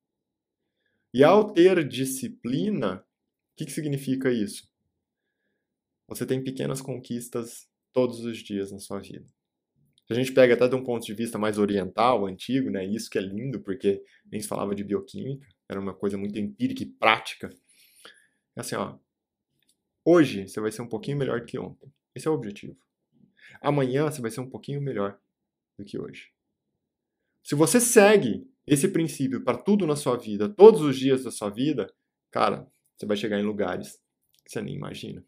E 1.13 1.23
ao 1.23 1.53
ter 1.53 1.87
disciplina, 1.87 2.95
o 2.95 3.55
que, 3.55 3.65
que 3.65 3.71
significa 3.71 4.31
isso? 4.31 4.67
Você 6.07 6.25
tem 6.25 6.43
pequenas 6.43 6.81
conquistas 6.81 7.67
todos 7.93 8.25
os 8.25 8.39
dias 8.39 8.71
na 8.71 8.79
sua 8.79 8.99
vida. 8.99 9.25
Se 10.07 10.13
a 10.13 10.15
gente 10.15 10.33
pega 10.33 10.53
até 10.53 10.67
de 10.67 10.75
um 10.75 10.83
ponto 10.83 11.05
de 11.05 11.13
vista 11.13 11.37
mais 11.37 11.57
oriental, 11.57 12.25
antigo, 12.25 12.69
né, 12.69 12.85
isso 12.85 13.09
que 13.09 13.17
é 13.17 13.21
lindo, 13.21 13.61
porque 13.61 14.01
nem 14.29 14.41
se 14.41 14.47
falava 14.47 14.75
de 14.75 14.83
bioquímica, 14.83 15.47
era 15.69 15.79
uma 15.79 15.93
coisa 15.93 16.17
muito 16.17 16.37
empírica 16.37 16.83
e 16.83 16.85
prática. 16.85 17.49
É 18.55 18.61
assim, 18.61 18.75
ó, 18.75 18.97
hoje 20.05 20.47
você 20.47 20.59
vai 20.59 20.71
ser 20.71 20.81
um 20.81 20.89
pouquinho 20.89 21.17
melhor 21.17 21.45
que 21.45 21.57
ontem. 21.57 21.91
Esse 22.15 22.27
é 22.27 22.31
o 22.31 22.33
objetivo. 22.33 22.77
Amanhã 23.61 24.09
você 24.09 24.21
vai 24.21 24.31
ser 24.31 24.41
um 24.41 24.49
pouquinho 24.49 24.81
melhor 24.81 25.19
do 25.77 25.85
que 25.85 25.97
hoje. 25.97 26.31
Se 27.43 27.55
você 27.55 27.79
segue 27.79 28.47
esse 28.65 28.87
princípio 28.87 29.43
para 29.43 29.57
tudo 29.57 29.85
na 29.85 29.95
sua 29.95 30.17
vida, 30.17 30.47
todos 30.47 30.81
os 30.81 30.97
dias 30.97 31.23
da 31.23 31.31
sua 31.31 31.49
vida, 31.49 31.91
cara, 32.31 32.67
você 32.95 33.05
vai 33.05 33.17
chegar 33.17 33.39
em 33.39 33.43
lugares 33.43 33.99
que 34.45 34.51
você 34.51 34.61
nem 34.61 34.75
imagina. 34.75 35.25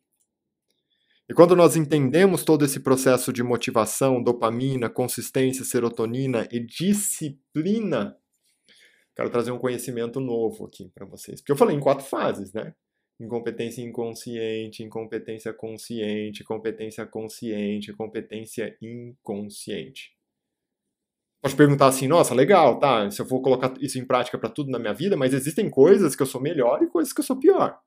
E 1.27 1.33
quando 1.33 1.55
nós 1.55 1.75
entendemos 1.75 2.43
todo 2.43 2.63
esse 2.63 2.79
processo 2.79 3.33
de 3.33 3.41
motivação, 3.41 4.21
dopamina, 4.21 4.89
consistência, 4.89 5.65
serotonina 5.65 6.47
e 6.51 6.59
disciplina, 6.59 8.15
quero 9.15 9.29
trazer 9.29 9.51
um 9.51 9.59
conhecimento 9.59 10.19
novo 10.19 10.65
aqui 10.65 10.89
para 10.93 11.05
vocês. 11.05 11.41
Porque 11.41 11.51
eu 11.51 11.57
falei 11.57 11.75
em 11.75 11.79
quatro 11.79 12.05
fases, 12.05 12.53
né? 12.53 12.73
Incompetência 13.19 13.81
inconsciente, 13.81 14.83
incompetência 14.83 15.53
consciente, 15.53 16.43
competência 16.43 17.05
consciente, 17.05 17.93
competência 17.93 18.77
inconsciente. 18.81 20.13
Pode 21.41 21.55
perguntar 21.55 21.87
assim, 21.87 22.07
nossa, 22.07 22.33
legal, 22.33 22.79
tá, 22.79 23.09
se 23.11 23.21
eu 23.21 23.25
for 23.25 23.39
colocar 23.39 23.73
isso 23.79 23.99
em 23.99 24.05
prática 24.05 24.37
para 24.37 24.49
tudo 24.49 24.71
na 24.71 24.79
minha 24.79 24.93
vida, 24.93 25.15
mas 25.15 25.33
existem 25.33 25.69
coisas 25.69 26.15
que 26.15 26.23
eu 26.23 26.27
sou 26.27 26.41
melhor 26.41 26.81
e 26.81 26.87
coisas 26.87 27.13
que 27.13 27.19
eu 27.21 27.25
sou 27.25 27.37
pior. 27.37 27.79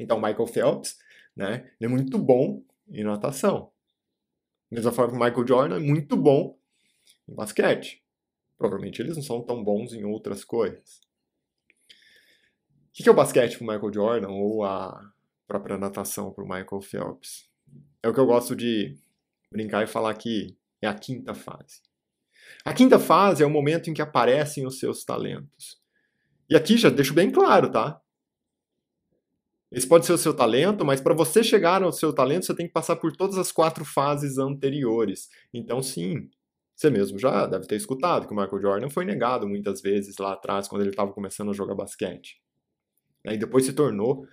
Então, 0.00 0.16
Michael 0.16 0.46
Phelps 0.46 0.96
né? 1.36 1.70
Ele 1.80 1.86
é 1.86 1.88
muito 1.88 2.18
bom 2.18 2.62
em 2.88 3.04
natação. 3.04 3.72
Da 4.70 4.76
mesma 4.76 4.92
forma 4.92 5.12
que 5.12 5.18
o 5.18 5.24
Michael 5.24 5.46
Jordan 5.46 5.76
é 5.76 5.80
muito 5.80 6.16
bom 6.16 6.58
em 7.28 7.34
basquete. 7.34 8.01
Provavelmente 8.62 9.02
eles 9.02 9.16
não 9.16 9.24
são 9.24 9.42
tão 9.42 9.64
bons 9.64 9.92
em 9.92 10.04
outras 10.04 10.44
coisas. 10.44 11.00
O 11.80 12.92
que 12.92 13.08
é 13.08 13.10
o 13.10 13.14
basquete 13.14 13.58
para 13.58 13.66
Michael 13.66 13.92
Jordan 13.92 14.28
ou 14.28 14.62
a 14.62 15.12
própria 15.48 15.76
natação 15.76 16.32
para 16.32 16.44
o 16.44 16.48
Michael 16.48 16.80
Phelps? 16.80 17.50
É 18.00 18.08
o 18.08 18.14
que 18.14 18.20
eu 18.20 18.26
gosto 18.26 18.54
de 18.54 18.96
brincar 19.50 19.82
e 19.82 19.88
falar 19.88 20.14
que 20.14 20.56
é 20.80 20.86
a 20.86 20.94
quinta 20.94 21.34
fase. 21.34 21.80
A 22.64 22.72
quinta 22.72 23.00
fase 23.00 23.42
é 23.42 23.46
o 23.46 23.50
momento 23.50 23.90
em 23.90 23.94
que 23.94 24.00
aparecem 24.00 24.64
os 24.64 24.78
seus 24.78 25.04
talentos. 25.04 25.82
E 26.48 26.54
aqui 26.54 26.76
já 26.76 26.88
deixo 26.88 27.14
bem 27.14 27.32
claro, 27.32 27.68
tá? 27.68 28.00
Esse 29.72 29.88
pode 29.88 30.06
ser 30.06 30.12
o 30.12 30.18
seu 30.18 30.36
talento, 30.36 30.84
mas 30.84 31.00
para 31.00 31.14
você 31.14 31.42
chegar 31.42 31.82
ao 31.82 31.90
seu 31.90 32.14
talento, 32.14 32.46
você 32.46 32.54
tem 32.54 32.68
que 32.68 32.72
passar 32.72 32.94
por 32.94 33.10
todas 33.10 33.38
as 33.38 33.50
quatro 33.50 33.84
fases 33.84 34.38
anteriores. 34.38 35.28
Então, 35.52 35.82
sim, 35.82 36.30
você 36.82 36.90
mesmo 36.90 37.18
já 37.18 37.46
deve 37.46 37.66
ter 37.66 37.76
escutado 37.76 38.26
que 38.26 38.32
o 38.32 38.36
Michael 38.36 38.60
Jordan 38.60 38.90
foi 38.90 39.04
negado 39.04 39.48
muitas 39.48 39.80
vezes 39.80 40.18
lá 40.18 40.32
atrás, 40.32 40.66
quando 40.66 40.82
ele 40.82 40.90
estava 40.90 41.12
começando 41.12 41.50
a 41.50 41.54
jogar 41.54 41.76
basquete. 41.76 42.42
E 43.24 43.36
depois 43.36 43.64
se 43.64 43.72
tornou 43.72 44.26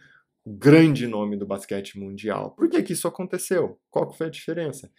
o 0.43 0.51
grande 0.51 1.05
nome 1.05 1.37
do 1.37 1.45
basquete 1.45 1.99
mundial. 1.99 2.55
Por 2.55 2.67
que, 2.67 2.81
que 2.81 2.93
isso 2.93 3.07
aconteceu? 3.07 3.79
Qual 3.91 4.11
foi 4.11 4.27
a 4.27 4.31
diferença? 4.31 4.91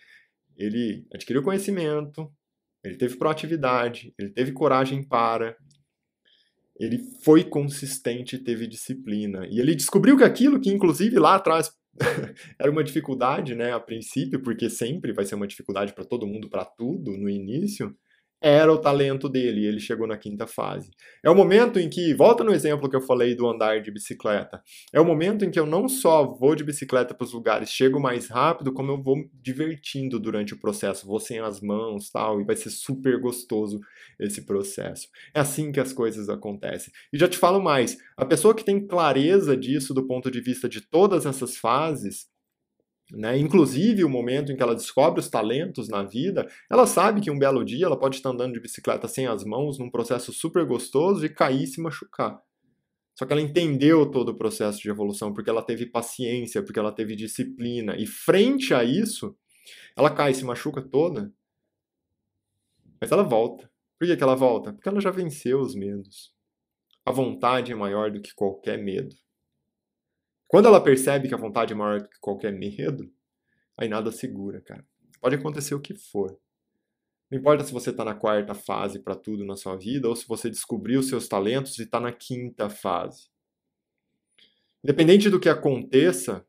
Ele 0.56 1.04
adquiriu 1.12 1.42
conhecimento, 1.42 2.32
ele 2.84 2.96
teve 2.96 3.16
proatividade, 3.16 4.14
ele 4.16 4.30
teve 4.30 4.52
coragem 4.52 5.02
para, 5.02 5.56
ele 6.78 6.98
foi 7.24 7.42
consistente 7.42 8.38
teve 8.38 8.68
disciplina. 8.68 9.44
E 9.50 9.58
ele 9.58 9.74
descobriu 9.74 10.16
que 10.16 10.24
aquilo 10.24 10.60
que, 10.60 10.70
inclusive, 10.70 11.18
lá 11.18 11.34
atrás 11.34 11.76
era 12.58 12.70
uma 12.70 12.84
dificuldade, 12.84 13.54
né, 13.54 13.72
a 13.72 13.80
princípio, 13.80 14.42
porque 14.42 14.70
sempre 14.70 15.12
vai 15.12 15.24
ser 15.24 15.34
uma 15.34 15.46
dificuldade 15.46 15.92
para 15.92 16.04
todo 16.04 16.26
mundo, 16.26 16.48
para 16.48 16.64
tudo, 16.64 17.16
no 17.16 17.28
início, 17.28 17.94
era 18.40 18.72
o 18.72 18.79
talento 18.79 19.29
dele, 19.29 19.66
ele 19.66 19.81
chegou 19.81 20.07
na 20.07 20.16
quinta 20.16 20.46
fase. 20.46 20.90
É 21.22 21.29
o 21.29 21.35
momento 21.35 21.79
em 21.79 21.90
que, 21.90 22.14
volta 22.14 22.42
no 22.42 22.53
exemplo 22.53 22.88
que 22.88 22.96
eu 22.96 23.00
falei 23.00 23.35
do 23.35 23.46
andar 23.46 23.83
de 23.83 23.90
bicicleta, 23.90 24.62
é 24.92 25.00
o 25.00 25.05
momento 25.05 25.44
em 25.44 25.50
que 25.50 25.61
eu 25.61 25.66
não 25.66 25.88
só 25.88 26.24
vou 26.24 26.55
de 26.55 26.64
bicicleta 26.64 27.12
para 27.12 27.24
os 27.24 27.33
lugares, 27.33 27.70
chego 27.70 28.00
mais 28.00 28.29
rápido, 28.29 28.72
como 28.72 28.90
eu 28.92 29.03
vou 29.03 29.16
divertindo 29.42 30.18
durante 30.18 30.55
o 30.55 30.59
processo, 30.59 31.07
vou 31.07 31.20
sem 31.20 31.38
as 31.38 31.61
mãos 31.61 32.11
tal, 32.11 32.40
e 32.40 32.44
vai 32.44 32.57
ser 32.57 32.70
super 32.70 33.20
gostoso 33.20 33.79
esse 34.18 34.46
processo. 34.46 35.09
É 35.35 35.40
assim 35.40 35.70
que 35.70 35.81
as 35.81 35.92
coisas 35.92 36.29
acontecem. 36.31 36.92
E 37.12 37.18
já 37.18 37.29
te 37.29 37.37
falo 37.37 37.61
mais, 37.61 37.98
a 38.16 38.24
pessoa 38.24 38.55
que 38.55 38.64
tem 38.64 38.87
clareza 38.87 39.55
disso 39.57 39.92
do 39.92 40.07
ponto 40.07 40.31
de 40.31 40.40
vista 40.40 40.68
de 40.68 40.81
todas 40.81 41.26
essas 41.26 41.57
fases, 41.57 42.29
né? 43.12 43.38
Inclusive, 43.38 44.04
o 44.04 44.08
momento 44.08 44.52
em 44.52 44.56
que 44.56 44.62
ela 44.62 44.74
descobre 44.74 45.20
os 45.20 45.28
talentos 45.28 45.88
na 45.88 46.02
vida, 46.02 46.48
ela 46.70 46.86
sabe 46.86 47.20
que 47.20 47.30
um 47.30 47.38
belo 47.38 47.64
dia 47.64 47.86
ela 47.86 47.98
pode 47.98 48.16
estar 48.16 48.30
andando 48.30 48.54
de 48.54 48.60
bicicleta 48.60 49.08
sem 49.08 49.26
as 49.26 49.44
mãos, 49.44 49.78
num 49.78 49.90
processo 49.90 50.32
super 50.32 50.64
gostoso, 50.64 51.24
e 51.24 51.28
cair 51.28 51.64
e 51.64 51.66
se 51.66 51.80
machucar. 51.80 52.40
Só 53.18 53.26
que 53.26 53.32
ela 53.32 53.42
entendeu 53.42 54.10
todo 54.10 54.30
o 54.30 54.36
processo 54.36 54.80
de 54.80 54.88
evolução, 54.88 55.32
porque 55.32 55.50
ela 55.50 55.62
teve 55.62 55.86
paciência, 55.86 56.62
porque 56.62 56.78
ela 56.78 56.92
teve 56.92 57.14
disciplina. 57.14 57.96
E 57.96 58.06
frente 58.06 58.72
a 58.72 58.82
isso, 58.82 59.36
ela 59.96 60.10
cai, 60.10 60.32
se 60.32 60.44
machuca 60.44 60.80
toda, 60.80 61.32
mas 63.00 63.10
ela 63.12 63.22
volta. 63.22 63.70
Por 63.98 64.06
que, 64.06 64.16
que 64.16 64.22
ela 64.22 64.34
volta? 64.34 64.72
Porque 64.72 64.88
ela 64.88 65.00
já 65.00 65.10
venceu 65.10 65.60
os 65.60 65.74
medos. 65.74 66.32
A 67.04 67.12
vontade 67.12 67.72
é 67.72 67.74
maior 67.74 68.10
do 68.10 68.20
que 68.20 68.34
qualquer 68.34 68.78
medo. 68.78 69.14
Quando 70.50 70.66
ela 70.66 70.82
percebe 70.82 71.28
que 71.28 71.34
a 71.34 71.38
vontade 71.38 71.72
é 71.72 71.76
maior 71.76 72.02
que 72.02 72.18
qualquer 72.20 72.52
medo, 72.52 73.08
aí 73.78 73.88
nada 73.88 74.10
segura, 74.10 74.60
cara. 74.60 74.84
Pode 75.20 75.36
acontecer 75.36 75.76
o 75.76 75.80
que 75.80 75.94
for. 75.94 76.36
Não 77.30 77.38
importa 77.38 77.62
se 77.62 77.72
você 77.72 77.90
está 77.90 78.04
na 78.04 78.16
quarta 78.16 78.52
fase 78.52 78.98
para 78.98 79.14
tudo 79.14 79.46
na 79.46 79.54
sua 79.54 79.76
vida 79.76 80.08
ou 80.08 80.16
se 80.16 80.26
você 80.26 80.50
descobriu 80.50 81.04
seus 81.04 81.28
talentos 81.28 81.78
e 81.78 81.84
está 81.84 82.00
na 82.00 82.10
quinta 82.10 82.68
fase. 82.68 83.28
Independente 84.82 85.30
do 85.30 85.38
que 85.38 85.48
aconteça, 85.48 86.44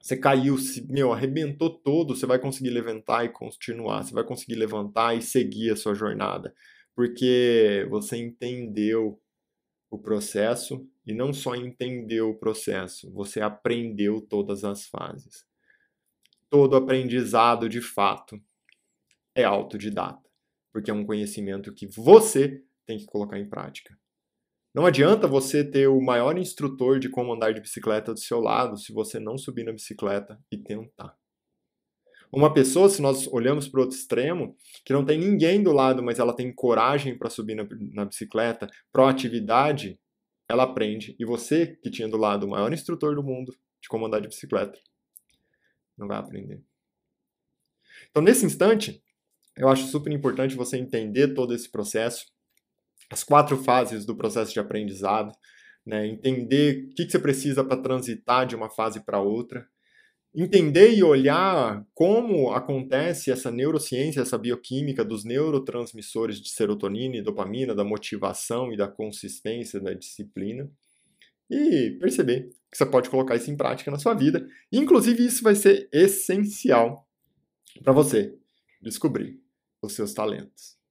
você 0.00 0.16
caiu, 0.16 0.58
se, 0.58 0.84
meu, 0.90 1.12
arrebentou 1.12 1.70
todo, 1.70 2.16
você 2.16 2.26
vai 2.26 2.40
conseguir 2.40 2.70
levantar 2.70 3.24
e 3.24 3.28
continuar. 3.28 4.02
Você 4.02 4.12
vai 4.12 4.24
conseguir 4.24 4.56
levantar 4.56 5.16
e 5.16 5.22
seguir 5.22 5.70
a 5.70 5.76
sua 5.76 5.94
jornada. 5.94 6.52
Porque 6.92 7.86
você 7.88 8.16
entendeu 8.16 9.22
o 9.92 9.98
processo 9.98 10.88
e 11.06 11.12
não 11.12 11.34
só 11.34 11.54
entendeu 11.54 12.30
o 12.30 12.38
processo, 12.38 13.12
você 13.12 13.42
aprendeu 13.42 14.22
todas 14.22 14.64
as 14.64 14.86
fases. 14.86 15.46
Todo 16.48 16.76
aprendizado 16.76 17.68
de 17.68 17.82
fato 17.82 18.40
é 19.34 19.44
autodidata, 19.44 20.26
porque 20.72 20.90
é 20.90 20.94
um 20.94 21.04
conhecimento 21.04 21.74
que 21.74 21.86
você 21.86 22.64
tem 22.86 22.96
que 22.96 23.04
colocar 23.04 23.38
em 23.38 23.46
prática. 23.46 23.94
Não 24.74 24.86
adianta 24.86 25.28
você 25.28 25.62
ter 25.62 25.88
o 25.88 26.00
maior 26.00 26.38
instrutor 26.38 26.98
de 26.98 27.10
como 27.10 27.34
andar 27.34 27.52
de 27.52 27.60
bicicleta 27.60 28.14
do 28.14 28.18
seu 28.18 28.40
lado 28.40 28.78
se 28.78 28.94
você 28.94 29.20
não 29.20 29.36
subir 29.36 29.64
na 29.64 29.72
bicicleta 29.72 30.42
e 30.50 30.56
tentar. 30.56 31.14
Uma 32.32 32.52
pessoa, 32.52 32.88
se 32.88 33.02
nós 33.02 33.26
olhamos 33.26 33.68
para 33.68 33.78
o 33.78 33.82
outro 33.82 33.96
extremo, 33.96 34.56
que 34.86 34.92
não 34.92 35.04
tem 35.04 35.18
ninguém 35.18 35.62
do 35.62 35.70
lado, 35.70 36.02
mas 36.02 36.18
ela 36.18 36.34
tem 36.34 36.50
coragem 36.50 37.16
para 37.18 37.28
subir 37.28 37.54
na, 37.54 37.68
na 37.92 38.06
bicicleta, 38.06 38.70
proatividade, 38.90 40.00
ela 40.48 40.62
aprende. 40.62 41.14
E 41.18 41.26
você, 41.26 41.76
que 41.82 41.90
tinha 41.90 42.08
do 42.08 42.16
lado 42.16 42.44
o 42.44 42.48
maior 42.48 42.72
instrutor 42.72 43.14
do 43.14 43.22
mundo 43.22 43.54
de 43.82 43.88
como 43.88 44.06
andar 44.06 44.20
de 44.20 44.28
bicicleta, 44.28 44.80
não 45.96 46.08
vai 46.08 46.16
aprender. 46.16 46.62
Então, 48.10 48.22
nesse 48.22 48.46
instante, 48.46 49.02
eu 49.54 49.68
acho 49.68 49.86
super 49.88 50.10
importante 50.10 50.56
você 50.56 50.78
entender 50.78 51.34
todo 51.34 51.54
esse 51.54 51.70
processo, 51.70 52.24
as 53.10 53.22
quatro 53.22 53.58
fases 53.58 54.06
do 54.06 54.16
processo 54.16 54.54
de 54.54 54.60
aprendizado, 54.60 55.32
né? 55.84 56.06
entender 56.06 56.86
o 56.86 56.94
que, 56.94 57.04
que 57.04 57.10
você 57.10 57.18
precisa 57.18 57.62
para 57.62 57.82
transitar 57.82 58.46
de 58.46 58.56
uma 58.56 58.70
fase 58.70 59.04
para 59.04 59.20
outra, 59.20 59.68
entender 60.34 60.94
e 60.94 61.02
olhar 61.02 61.86
como 61.94 62.52
acontece 62.52 63.30
essa 63.30 63.50
neurociência, 63.50 64.20
essa 64.20 64.38
bioquímica 64.38 65.04
dos 65.04 65.24
neurotransmissores 65.24 66.40
de 66.40 66.50
serotonina 66.50 67.16
e 67.16 67.22
dopamina, 67.22 67.74
da 67.74 67.84
motivação 67.84 68.72
e 68.72 68.76
da 68.76 68.88
consistência 68.88 69.78
da 69.78 69.92
disciplina, 69.92 70.70
e 71.50 71.98
perceber 72.00 72.50
que 72.70 72.78
você 72.78 72.86
pode 72.86 73.10
colocar 73.10 73.36
isso 73.36 73.50
em 73.50 73.56
prática 73.56 73.90
na 73.90 73.98
sua 73.98 74.14
vida. 74.14 74.48
Inclusive, 74.72 75.24
isso 75.24 75.42
vai 75.42 75.54
ser 75.54 75.88
essencial 75.92 77.06
para 77.82 77.92
você 77.92 78.34
descobrir 78.80 79.38
os 79.82 79.92
seus 79.92 80.14
talentos. 80.14 80.81